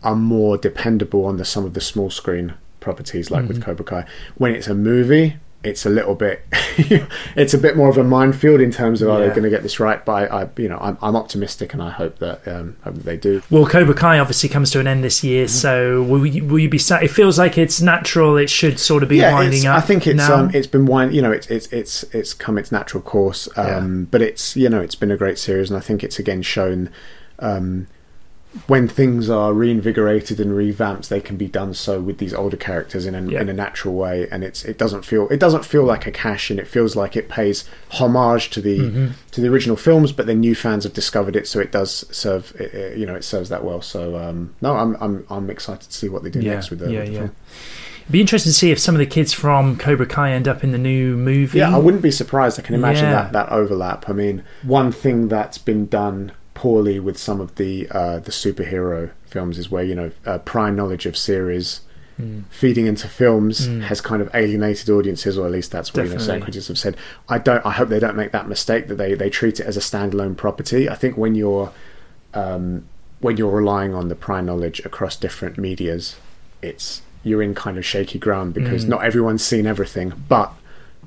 [0.04, 3.64] are more dependable on the some of the small screen properties like with Mhm.
[3.64, 4.06] Cobra Kai.
[4.38, 6.41] When it's a movie, it's a little bit
[7.36, 9.62] it's a bit more of a minefield in terms of are they going to get
[9.62, 12.78] this right but I, I you know I'm, I'm optimistic and I hope that um,
[12.84, 15.49] hope that they do Well, Cobra Kai obviously comes to an end this year, Mm-hmm.
[15.51, 16.78] so will you, will you be?
[16.78, 18.38] Sa- it feels like it's natural.
[18.38, 19.78] It should sort of be yeah, winding up.
[19.78, 20.36] I think it's now.
[20.36, 23.49] um, it's been wind, you know, it's it's it's it's come its natural course.
[23.57, 26.41] Um, But it's you know, it's been a great series, and I think it's again
[26.41, 26.89] shown
[27.39, 27.88] um,
[28.66, 33.06] when things are reinvigorated and revamped, they can be done so with these older characters
[33.06, 33.41] in a Yeah.
[33.41, 36.50] in a natural way, and it's it doesn't feel it doesn't feel like a cash
[36.50, 36.58] in.
[36.58, 39.10] It feels like it pays homage to the Mhm.
[39.32, 42.54] to the original films, but then new fans have discovered it, so it does serve
[42.60, 43.82] it, it- you know it serves that well.
[43.84, 46.80] So um, no, I'm I'm I'm excited to see what they do yeah, next with
[46.80, 47.20] the, yeah, with the yeah.
[47.20, 47.32] film.
[48.02, 50.64] It'd be interesting to see if some of the kids from Cobra Kai end up
[50.64, 51.60] in the new movie.
[51.60, 52.60] Yeah, I wouldn't be surprised.
[52.60, 53.12] I can imagine Yeah.
[53.30, 54.10] that that overlap.
[54.10, 56.32] I mean, one thing that's been done
[56.62, 60.72] poorly with some of the uh, the superhero films is where you know uh, prior
[60.80, 61.70] knowledge of series
[62.22, 62.43] Mm.
[62.49, 63.84] feeding into films Mm.
[63.89, 66.97] has kind of alienated audiences, or at least that's what you know, critics have said.
[67.30, 67.66] I don't.
[67.66, 70.36] I hope they don't make that mistake that they they treat it as a standalone
[70.36, 70.89] property.
[70.89, 71.72] I think when you're
[72.34, 72.84] um,
[73.22, 76.18] when you're relying on the prior knowledge across different medias,
[76.62, 78.89] it's you're in kind of shaky ground because Mm.
[78.89, 80.12] not everyone's seen everything.
[80.28, 80.51] But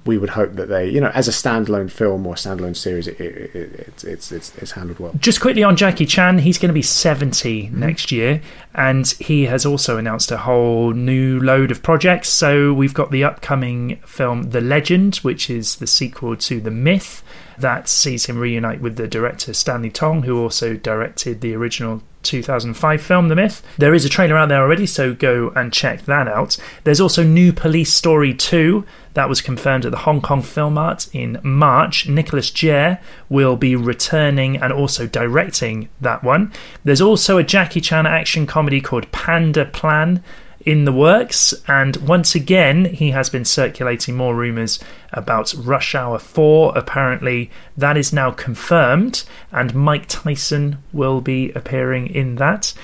[0.05, 3.21] we would hope that they, you know, as a standalone film or standalone series, it,
[3.21, 5.13] it, it, it's it's it's it's handled well.
[5.19, 7.81] Just quickly on Jackie Chan, he's going to be 70 Mm-hmm.
[7.81, 8.41] next year,
[8.75, 12.29] and he has also announced a whole new load of projects.
[12.29, 17.23] So we've got the upcoming film The Legend, which is the sequel to The Myth,
[17.59, 23.03] that sees him reunite with the director Stanley Tong, who also directed the original 2005
[23.03, 23.63] film The Myth.
[23.79, 26.57] There is a trailer out there already, so go and check that out.
[26.85, 31.09] There's also New Police Story 2 that was confirmed at the Hong Kong Film Art
[31.13, 32.09] in March.
[32.09, 32.99] Nicholas Tse
[33.29, 36.53] will be returning and also directing that one.
[36.85, 40.23] There's also a Jackie Chan action comedy called Panda Plan
[40.65, 44.79] in the works, and once again, he has been circulating more rumours
[45.13, 46.77] about Rush Hour 4.
[46.77, 52.75] Apparently, that is now confirmed, and Mike Tyson will be appearing in that.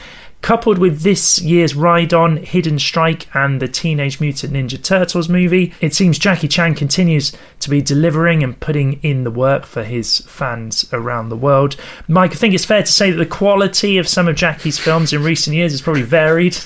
[0.40, 5.74] Coupled with this year's ride on Hidden Strike and the Teenage Mutant Ninja Turtles movie,
[5.80, 10.18] it seems Jackie Chan continues to be delivering and putting in the work for his
[10.20, 11.76] fans around the world.
[12.06, 15.12] Mike, I think it's fair to say that the quality of some of Jackie's films
[15.12, 16.56] in recent years has probably varied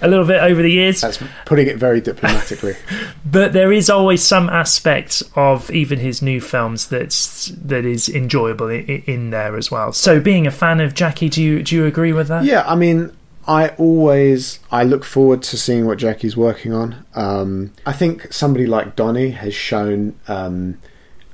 [0.00, 1.00] a little bit over the years.
[1.00, 2.74] That's putting it very diplomatically.
[3.26, 8.68] But there is always some aspect of even his new films that's that is enjoyable
[8.68, 9.92] in, in there as well.
[9.92, 12.44] So, being a fan of Jackie, do you do you agree with that?
[12.44, 13.10] Yeah, I mean,
[13.46, 17.04] I always I look forward to seeing what Jackie's working on.
[17.14, 20.78] Um, I think somebody like Donnie has shown um,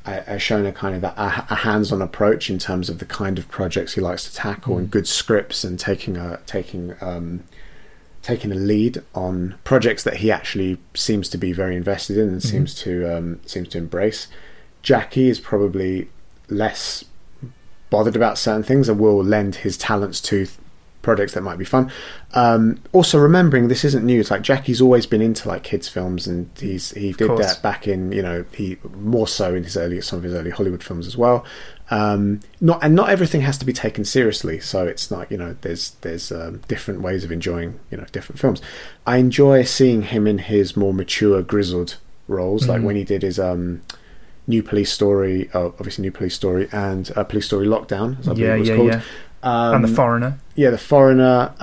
[0.06, 3.38] a- has shown a kind of a, a hands-on approach in terms of the kind
[3.38, 7.44] of projects he likes to tackle and good scripts and taking a taking um,
[8.30, 12.40] taking a lead on projects that he actually seems to be very invested in and
[12.40, 12.46] Mhm.
[12.52, 14.28] seems to um, seems to embrace.
[14.82, 16.08] Jackie is probably
[16.48, 17.04] less
[17.90, 20.50] bothered about certain things and will lend his talents to th-
[21.02, 21.90] projects that might be fun.
[22.34, 24.20] Um, also, remembering this isn't new.
[24.20, 27.88] It's like Jackie's always been into like kids films, and he's he did that back
[27.88, 31.06] in you know he more so in his early some of his early Hollywood films
[31.06, 31.44] as well.
[31.92, 34.60] Um, not and not everything has to be taken seriously.
[34.60, 38.38] So it's not you know there's there's um, different ways of enjoying you know different
[38.38, 38.62] films.
[39.06, 41.96] I enjoy seeing him in his more mature, grizzled
[42.28, 42.84] roles, like Mhm.
[42.84, 43.82] when he did his um,
[44.46, 48.32] New Police Story, uh, obviously New Police Story, and uh, Police Story Lockdown, as I
[48.34, 48.88] believe Yeah, it was yeah, called.
[48.88, 49.00] yeah.
[49.74, 50.38] And The Foreigner.
[50.54, 51.54] Yeah, The Foreigner.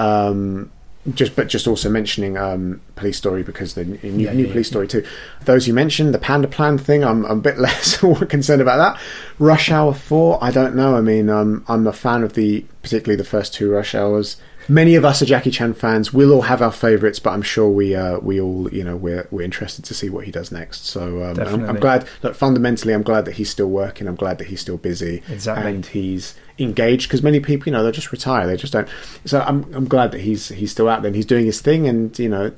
[1.13, 4.67] Just but just also mentioning um, Police Story because the new, Yeah, new yeah, Police
[4.67, 5.05] Story too.
[5.45, 7.97] Those you mentioned, the Panda Plan thing, I'm, I'm a bit less
[8.27, 9.01] concerned about that.
[9.39, 10.95] Rush Hour Four, I don't know.
[10.95, 14.37] I mean, um, I'm a fan of the particularly the first two Rush Hours.
[14.69, 16.11] Many of us are Jackie Chan fans.
[16.11, 19.25] We'll all have our favourites, but I'm sure we uh, we all you know we're
[19.31, 20.85] we're interested to see what he does next.
[20.87, 22.05] So um, I'm, I'm glad.
[22.21, 24.07] Look, fundamentally, I'm glad that he's still working.
[24.07, 25.71] I'm glad that he's still busy Exactly.
[25.73, 28.47] and he's engaged because many people, you know, they just retire.
[28.47, 28.87] They just don't.
[29.25, 31.07] So I'm I'm glad that he's he's still out there.
[31.09, 32.51] and He's doing his thing, and you know,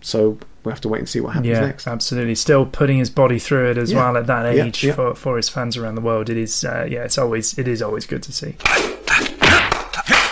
[0.00, 1.86] so we have to wait and see what happens yeah, next.
[1.88, 2.34] absolutely.
[2.36, 3.98] Still putting his body through it as Yeah.
[3.98, 4.92] well at that Yeah, age yeah.
[4.94, 6.30] for for his fans around the world.
[6.30, 8.54] It is, uh, yeah, it's always it is always good to see.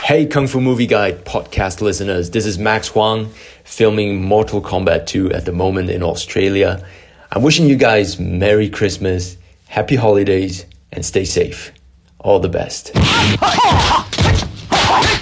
[0.05, 3.31] Hey Kung Fu Movie Guide podcast listeners, this is Max Huang
[3.65, 6.85] filming Mortal Kombat 2 at the moment in Australia.
[7.31, 9.37] I'm wishing you guys Merry Christmas,
[9.69, 11.71] Happy Holidays, and stay safe.
[12.21, 12.91] All the best.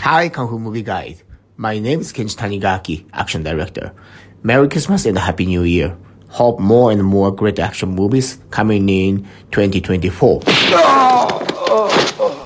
[0.02, 1.22] Hi, Kung Fu Movie Guide.
[1.56, 3.94] My name is Kenji Tanigaki, Action Director.
[4.42, 5.96] Merry Christmas and a Happy New Year.
[6.28, 9.22] Hope more and more great action movies coming in
[9.52, 10.42] 2024.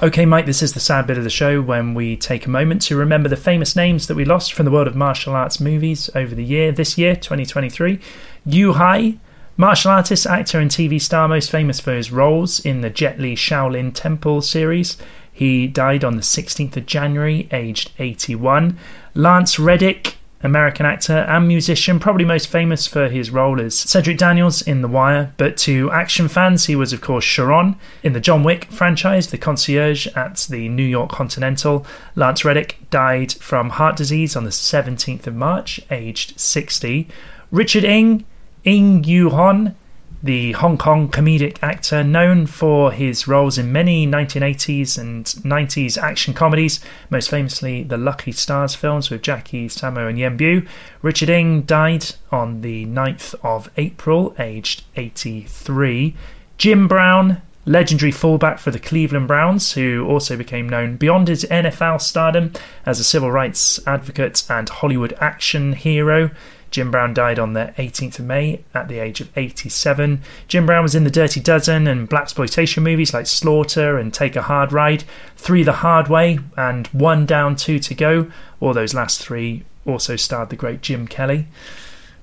[0.02, 2.82] Okay, Mike, this is the sad bit of the show when we take a moment
[2.82, 6.10] to remember the famous names that we lost from the world of martial arts movies
[6.14, 8.00] over the year, this year, 2023.
[8.44, 9.18] Yu Hai,
[9.62, 13.36] Martial artist, actor, and TV star, most famous for his roles in the Jet Li
[13.36, 14.96] Shaolin Temple series.
[15.32, 18.76] He died on the 16th of January, aged 81.
[19.14, 24.62] Lance Reddick, American actor and musician, probably most famous for his role as Cedric Daniels
[24.62, 28.42] in The Wire, but to action fans, he was, of course, Charon in the John
[28.42, 31.86] Wick franchise, the concierge at the New York Continental.
[32.16, 37.06] Lance Reddick died from heart disease on the 17th of March, aged 60.
[37.52, 38.24] Richard Ng,
[38.64, 39.74] Ing Yu Hon,
[40.22, 46.32] the Hong Kong comedic actor known for his roles in many 1980s and 90s action
[46.32, 46.78] comedies,
[47.10, 50.68] most famously the Lucky Stars films with Jackie Sammo and Yuen Biao.
[51.02, 56.14] Richard Ng died on the 9th of April, aged 83.
[56.56, 62.00] Jim Brown, legendary fullback for the Cleveland Browns, who also became known beyond his NFL
[62.00, 62.52] stardom
[62.86, 66.30] as a civil rights advocate and Hollywood action hero.
[66.72, 70.22] Jim Brown died on the 18th of May at the age of 87.
[70.48, 74.42] Jim Brown was in the Dirty Dozen and blaxploitation movies like Slaughter and Take a
[74.42, 75.04] Hard Ride,
[75.36, 78.32] Three the Hard Way, and One Down, Two to Go.
[78.58, 81.46] All those last three also starred the great Jim Kelly.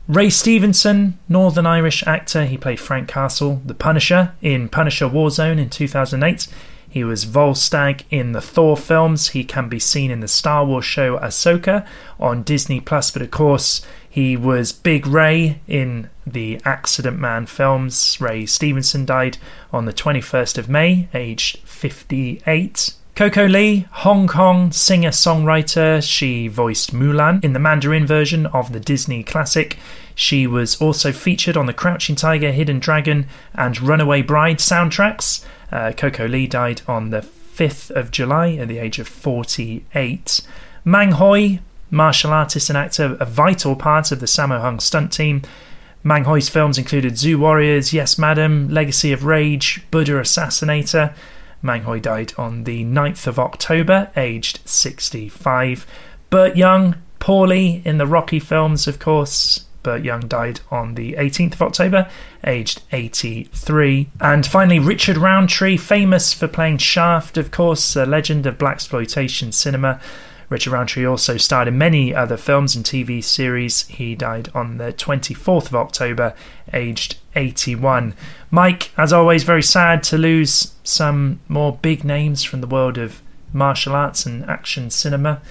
[0.07, 5.69] Ray Stevenson, Northern Irish actor, he played Frank Castle, the Punisher in Punisher Warzone in
[5.69, 6.47] 2008.
[6.89, 9.29] He was Volstagg in the Thor films.
[9.29, 11.85] He can be seen in the Star Wars show Ahsoka
[12.19, 18.19] on Disney Plus, but of course, he was Big Ray in the Accident Man films.
[18.19, 19.37] Ray Stevenson died
[19.71, 22.93] on the 21st of May, aged 58.
[23.15, 28.79] Coco Lee, Hong Kong singer songwriter, she voiced Mulan in the Mandarin version of the
[28.79, 29.77] Disney classic.
[30.15, 35.45] She was also featured on the Crouching Tiger, Hidden Dragon, and Runaway Bride soundtracks.
[35.71, 40.41] Uh, Coco Lee died on the 5th of July at the age of 48.
[40.85, 45.41] Mang Hoi, martial artist and actor, a vital part of the Sammo Hung stunt team.
[46.03, 51.13] Mang Hoi's films included Zu Warriors, Yes Madam, Legacy of Rage, Buddha Assassinator.
[51.61, 55.85] Mang Hoi died on the 9th of October, aged 65.
[56.29, 59.65] Burt Young, Paulie in the Rocky films, of course.
[59.83, 62.09] Burt Young died on the 18th of October,
[62.45, 64.09] aged 83.
[64.21, 69.99] And finally, Richard Roundtree, famous for playing Shaft, of course, a legend of blaxploitation cinema.
[70.49, 73.83] Richard Roundtree also starred in many other films and TV series.
[73.87, 76.33] He died on the 24th of October,
[76.73, 78.15] aged 81.
[78.49, 83.21] Mike, as always, very sad to lose some more big names from the world of
[83.53, 85.41] martial arts and action cinema.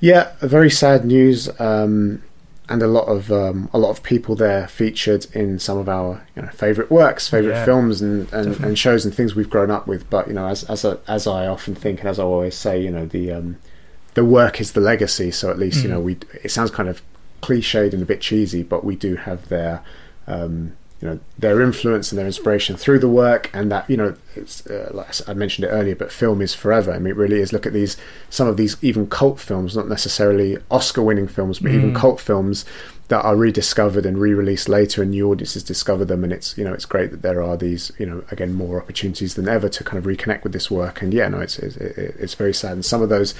[0.00, 2.22] Yeah, very sad news, um,
[2.68, 6.26] and a lot of um, a lot of people there featured in some of our
[6.34, 9.70] you know, favorite works, favorite Yeah, films, and, and, and shows and things we've grown
[9.70, 10.08] up with.
[10.10, 12.82] But you know, as as a, as I often think, and as I always say,
[12.82, 13.58] you know, the um,
[14.14, 15.30] the work is the legacy.
[15.30, 15.92] So at least you Mm.
[15.92, 16.16] know we.
[16.42, 17.02] It sounds kind of
[17.42, 19.80] cliched and a bit cheesy, but we do have their
[20.26, 24.14] um, you know their influence and their inspiration through the work, and that you know
[24.36, 26.92] it's uh, like I mentioned it earlier, but film is forever.
[26.92, 27.52] I mean, it really is.
[27.52, 27.96] Look at these
[28.30, 31.96] some of these even cult films, not necessarily Oscar-winning films, but even Mm.
[31.96, 32.64] cult films
[33.08, 36.24] that are rediscovered and re-released later, and new audiences discover them.
[36.24, 39.34] And it's you know it's great that there are these you know again more opportunities
[39.34, 41.02] than ever to kind of reconnect with this work.
[41.02, 42.72] And yeah, no, it's it's, it's very sad.
[42.72, 43.34] And some of those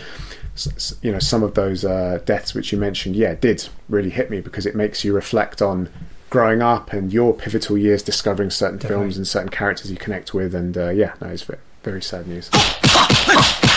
[0.55, 4.11] s- s- you know some of those uh, deaths which you mentioned, yeah, did really
[4.11, 5.89] hit me because it makes you reflect on
[6.31, 9.03] growing up and your pivotal years discovering certain Definitely.
[9.05, 10.55] films and certain characters you connect with.
[10.55, 12.51] And uh, yeah, no, it's very, very sad news.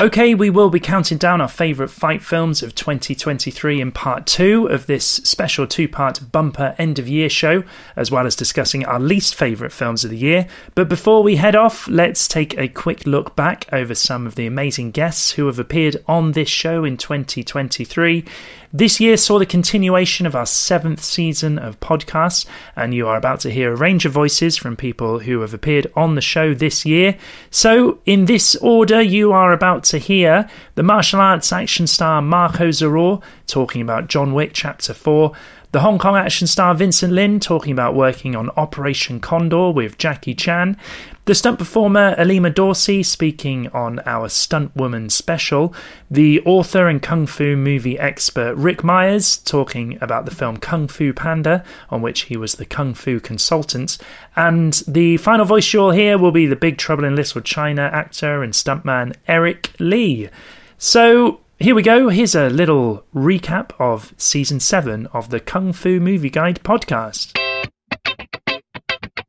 [0.00, 4.66] Okay, we will be counting down our favourite fight films of 2023 in part two
[4.66, 7.64] of this special two part bumper end of year show,
[7.96, 10.46] as well as discussing our least favourite films of the year.
[10.76, 14.46] But before we head off, let's take a quick look back over some of the
[14.46, 18.24] amazing guests who have appeared on this show in 2023.
[18.72, 22.44] This year saw the continuation of our seventh season of podcasts,
[22.76, 25.90] and you are about to hear a range of voices from people who have appeared
[25.96, 27.16] on the show this year.
[27.50, 32.68] So, in this order, you are about to hear the martial arts action star Marko
[32.68, 35.32] Zaror talking about John Wick Chapter 4.
[35.70, 40.34] The Hong Kong action star Vincent Lyn talking about working on Operation Condor with Jackie
[40.34, 40.78] Chan.
[41.26, 45.74] The stunt performer Alyma Dorsey speaking on our Stunt Woman special.
[46.10, 51.12] The author and Kung Fu movie expert Ric Meyers talking about the film Kung Fu
[51.12, 53.98] Panda, on which he was the Kung Fu consultant.
[54.36, 58.42] And the final voice you'll hear will be the Big Trouble in Little China actor
[58.42, 60.30] and stuntman Eric Lee.
[60.78, 62.08] So here we go.
[62.08, 67.32] Here's a little recap of season seven of the Kung Fu Movie Guide podcast.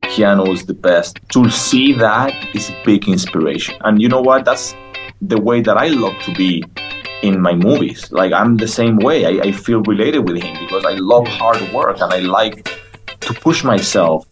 [0.04, 1.18] Keanu is the best.
[1.32, 3.76] To see that is a big inspiration.
[3.80, 4.44] And you know what?
[4.44, 4.76] That's
[5.20, 6.62] the way that I love to be
[7.22, 8.12] in my movies.
[8.12, 9.26] Like I'm the same way.
[9.26, 12.64] I, I feel related with him because I love hard work and I like
[13.20, 14.28] to push myself.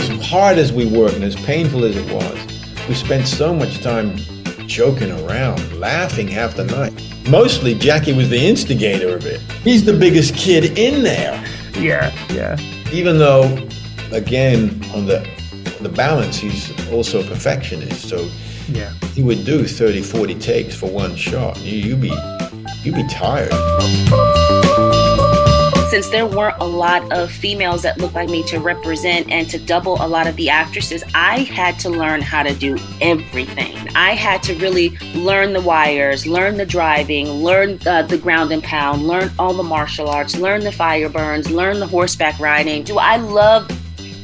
[0.00, 3.82] As hard as we worked and as painful as it was, we spent so much
[3.82, 4.16] time
[4.68, 6.92] joking around, laughing half the night.
[7.28, 9.40] Mostly Jackie was the instigator of it.
[9.64, 11.44] He's the biggest kid in there.
[11.74, 12.56] Yeah, yeah.
[12.92, 13.44] Even though,
[14.12, 15.26] again, on the
[15.76, 18.08] on the balance, he's also a perfectionist.
[18.08, 18.28] So
[18.68, 21.58] yeah, he would do 30, 40 takes for one shot.
[21.60, 22.12] You you be
[22.82, 23.52] you'd be tired.
[25.90, 29.58] Since there weren't a lot of females that looked like me to represent and to
[29.58, 33.74] double a lot of the actresses, I had to learn how to do everything.
[33.96, 38.62] I had to really learn the wires, learn the driving, learn uh, the ground and
[38.62, 42.82] pound, learn all the martial arts, learn the fire burns, learn the horseback riding.
[42.82, 43.66] Do I love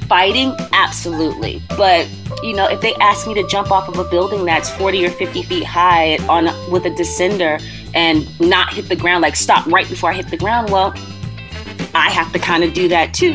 [0.06, 0.54] fighting?
[0.72, 1.62] Absolutely.
[1.70, 2.06] But
[2.42, 5.10] you know, if they ask me to jump off of a building that's 40 or
[5.10, 7.58] 50 feet high on with a descender
[7.94, 10.94] and not hit the ground, like stop right before I hit the ground, well,
[11.95, 13.32] I have to kind of do that too.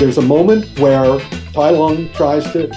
[0.00, 1.20] There's a moment where
[1.52, 2.68] Tai Lung tries to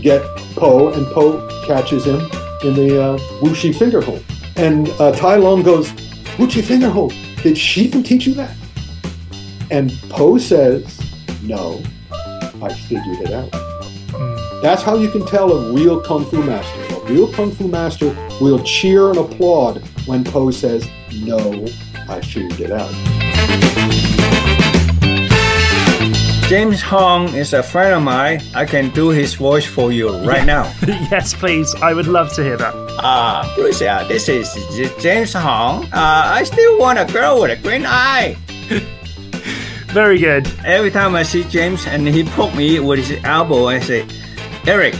[0.00, 0.22] get
[0.54, 2.20] Po, and Po catches him
[2.62, 4.24] in the uh, Wuxi finger hold.
[4.56, 5.90] And uh, Tai Lung goes,
[6.38, 7.12] Wuxi finger hold,
[7.42, 8.56] did Shifu teach you that?
[9.70, 10.98] And Po says,
[11.42, 11.82] No,
[12.62, 13.50] I figured it out.
[14.62, 16.96] That's how you can tell a real Kung Fu master.
[16.96, 21.66] A real Kung Fu master will cheer and applaud when Po says, No,
[22.08, 22.92] I figured it out.
[26.48, 28.40] James Hong is a friend of mine.
[28.54, 30.72] I can do his voice for you right now.
[30.86, 31.74] yes, please.
[31.82, 32.72] I would love to hear that.
[33.00, 35.84] Ah, uh, Bruce, uh, this is J- James Hong.
[35.92, 38.34] Uh, I still want a girl with a green eye.
[39.92, 40.50] Very good.
[40.64, 44.06] Every time I see James and he poke me with his elbow, I say,
[44.66, 44.94] Eric,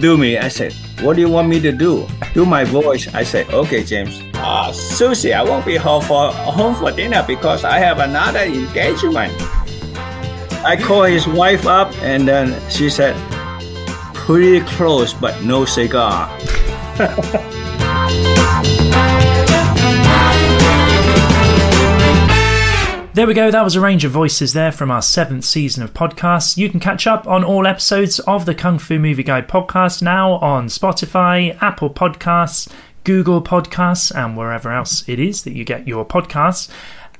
[0.00, 0.36] do me.
[0.36, 2.06] I said, what do you want me to do?
[2.34, 3.08] Do my voice.
[3.14, 4.20] I said, okay, James.
[4.46, 9.32] Uh, Susie, I won't be home for, home for dinner because I have another engagement.
[10.62, 13.16] I called his wife up and then she said,
[14.12, 16.28] pretty close, but no cigar.
[23.14, 23.48] There we go.
[23.48, 26.56] That was a range of voices there from our seventh season of podcasts.
[26.56, 30.32] You can catch up on all episodes of the Kung Fu Movie Guide podcast now
[30.32, 32.68] on Spotify, Apple Podcasts,
[33.04, 36.70] Google Podcasts, and wherever else it is that you get your podcasts.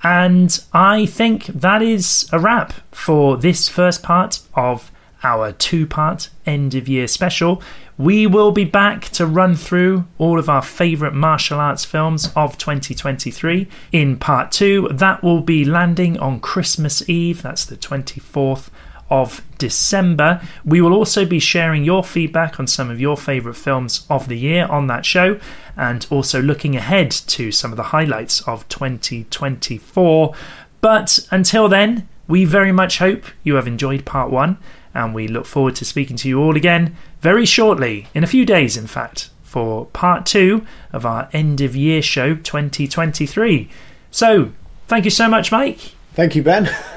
[0.02, 4.90] And I think that is a wrap for this first part of
[5.22, 7.62] our two part end of year special.
[7.96, 12.58] We will be back to run through all of our favourite martial arts films of
[12.58, 14.88] 2023 in part two.
[14.90, 18.68] That will be landing on Christmas Eve, that's the 24th
[19.10, 20.40] of December.
[20.64, 24.38] We will also be sharing your feedback on some of your favourite films of the
[24.38, 25.38] year on that show
[25.76, 30.34] and also looking ahead to some of the highlights of 2024.
[30.80, 34.58] But until then, we very much hope you have enjoyed part one
[34.94, 38.44] and we look forward to speaking to you all again very shortly, in a few
[38.44, 43.70] days, in fact, for part two of our end of year show 2023.
[44.10, 44.52] So,
[44.88, 45.94] thank you so much, Mike.
[46.12, 46.68] Thank you, Ben.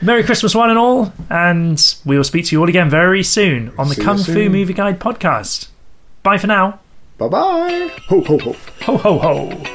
[0.00, 3.72] Merry Christmas, one and all, and we will speak to you all again very soon
[3.78, 4.48] on the See you Kung Fu.
[4.48, 5.68] Movie Guide podcast.
[6.22, 6.80] Bye for now.
[7.18, 7.90] Bye bye.
[8.08, 8.56] Ho, ho, ho.
[8.82, 9.74] Ho, ho, ho.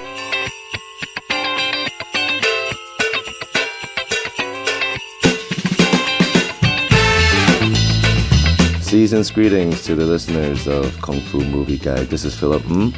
[8.81, 12.07] Season's greetings to the listeners of Kung Fu Movie Guide.
[12.07, 12.93] This is Philip Ng.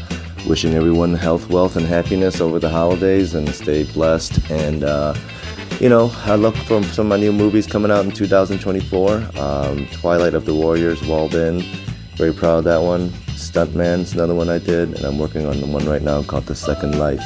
[0.45, 4.39] Wishing everyone health, wealth, and happiness over the holidays and stay blessed.
[4.51, 5.13] And, uh,
[5.80, 9.30] you know, I look for some of my new movies coming out in 2024.
[9.38, 11.61] Um, Twilight of the Warriors, Walled In.
[12.15, 13.09] Very proud of that one.
[13.36, 16.55] Stuntman's another one I did, and I'm working on the one right now called The
[16.55, 17.21] Second Life.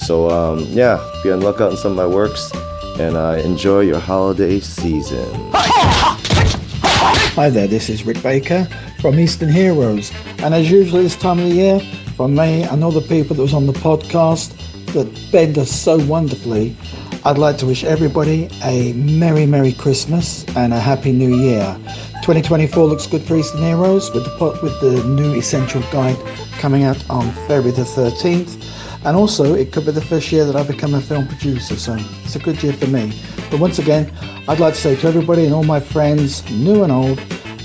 [0.00, 2.50] So, um, yeah, be on lookout in some of my works,
[2.98, 5.28] and uh, enjoy your holiday season.
[5.52, 8.66] Hi there, this is Rick Baker
[9.00, 10.10] from Eastern Heroes.
[10.38, 11.80] And as usual this time of the year,
[12.16, 14.56] from me and all the people that was on the podcast
[14.92, 16.76] that bend us so wonderfully,
[17.22, 21.76] I'd like to wish everybody a Merry, Merry Christmas and a Happy New Year.
[22.22, 26.16] 2024 looks good for Eastern Heroes with the, with the new Essential Guide
[26.52, 28.64] coming out on February the 13th.
[29.04, 31.98] And also, it could be the first year that I become a film producer, so
[32.24, 33.12] it's a good year for me.
[33.50, 34.10] But once again,
[34.48, 37.18] I'd like to say to everybody and all my friends, new and old,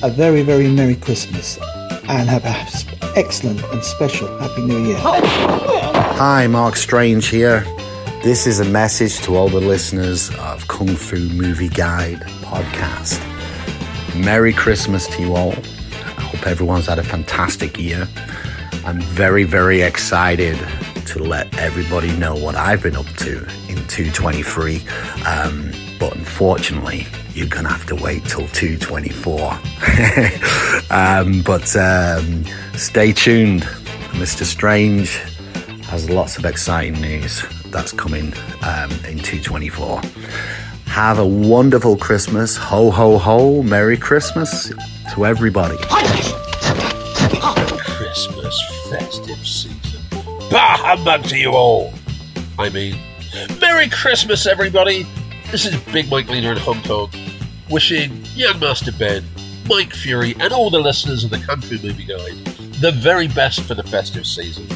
[0.03, 1.57] a very, very Merry Christmas
[2.09, 4.97] and have an excellent and special Happy New Year.
[4.99, 7.65] Hi, Mark Strange here.
[8.25, 13.21] This is a message to all the listeners of Kung Fu Movie Guide podcast.
[14.15, 15.51] Merry Christmas to you all.
[15.51, 18.07] I hope everyone's had a fantastic year.
[18.83, 20.57] I'm very, very excited
[21.05, 24.77] to let everybody know what I've been up to in 223.
[25.27, 29.51] Um, but unfortunately, you're going to have to wait till 224.
[30.89, 32.43] um, but um,
[32.73, 33.65] stay tuned.
[34.13, 34.45] Mr.
[34.45, 35.11] Strange
[35.89, 37.45] has lots of exciting news
[37.75, 38.33] that's coming
[38.63, 40.01] um, in 224.
[40.85, 42.55] Have a wonderful Christmas.
[42.55, 43.61] Ho, ho, ho.
[43.63, 44.71] Merry Christmas
[45.13, 45.75] to everybody.
[47.83, 50.01] Christmas festive season.
[50.49, 51.93] Bah humbug to you all!
[52.57, 52.97] I mean,
[53.59, 55.05] Merry Christmas, everybody!
[55.51, 57.11] This is Big Mike Leeder in Hong Kong,
[57.69, 59.25] wishing Young Master Ben,
[59.67, 63.61] Mike Fury, and all the listeners of the Kung Fu Movie Guide the very best
[63.61, 64.67] for the festive season.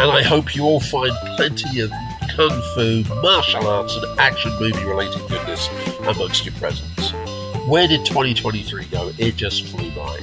[0.00, 1.90] And I hope you all find plenty of
[2.38, 5.68] kung fu, martial arts, and action movie related goodness
[6.06, 7.10] amongst your presents.
[7.66, 9.10] Where did 2023 go?
[9.18, 10.20] It just flew by.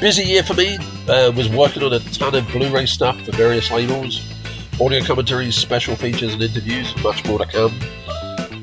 [0.00, 0.78] Busy year for me.
[1.06, 4.22] Uh, was working on a ton of Blu-ray stuff for various labels,
[4.80, 6.90] audio commentaries, special features, and interviews.
[6.94, 7.78] and Much more to come.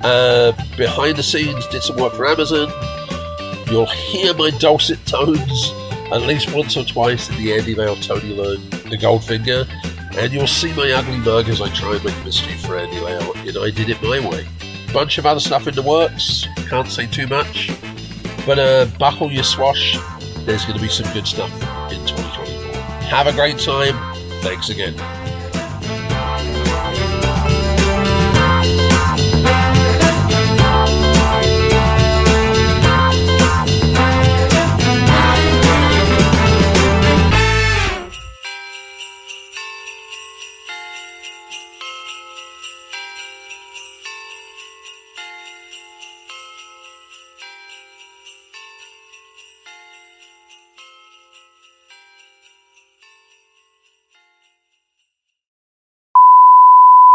[0.01, 2.67] Uh, behind the scenes, did some work for Amazon.
[3.67, 5.71] You'll hear my dulcet tones
[6.11, 9.67] at least once or twice in the Andy Lau Tony Leung, the Goldfinger,
[10.17, 13.57] and you'll see my ugly mug as I try and make for Andy Lau, and
[13.57, 14.47] I did it my way.
[14.93, 17.71] Bunch of other stuff in the works, can't say too much,
[18.45, 19.97] but uh, buckle your swash,
[20.45, 21.51] there's going to be some good stuff
[21.91, 22.75] in 2024.
[23.09, 23.95] Have a great time,
[24.41, 25.20] thanks again.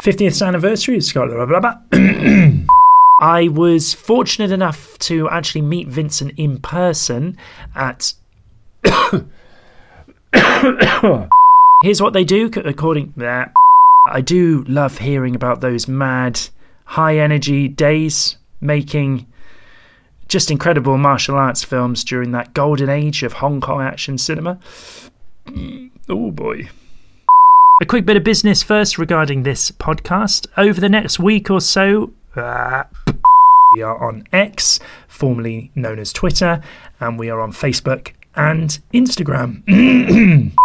[0.06, 1.30] 50th anniversary of Scott.
[1.30, 1.80] Blah, blah, blah.
[3.20, 7.36] I was fortunate enough to actually meet Vincent in person
[7.74, 8.14] at.
[11.82, 13.14] Here's what they do, according.
[14.06, 16.40] I do love hearing about those mad,
[16.84, 19.26] high energy days making
[20.28, 24.60] just incredible martial arts films during that golden age of Hong Kong action cinema.
[26.08, 26.68] Oh boy.
[27.78, 30.46] A quick bit of business first regarding this podcast.
[30.56, 32.84] Over the next week or so, uh,
[33.74, 36.62] we are on X, formerly known as Twitter,
[37.00, 39.62] and we are on Facebook and Instagram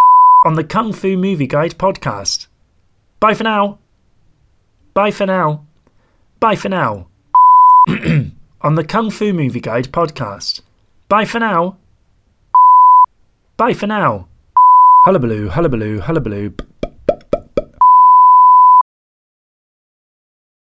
[0.45, 2.47] on the Kung Fu Movie Guide podcast.
[3.19, 3.79] Bye for now.
[4.93, 5.65] Bye for now.
[6.39, 7.07] Bye for now.
[7.89, 10.61] on the Kung Fu Movie Guide podcast.
[11.09, 11.77] Bye for now.
[13.57, 14.29] Bye for now.
[15.03, 16.53] Hullabaloo, hullabaloo, hullabaloo.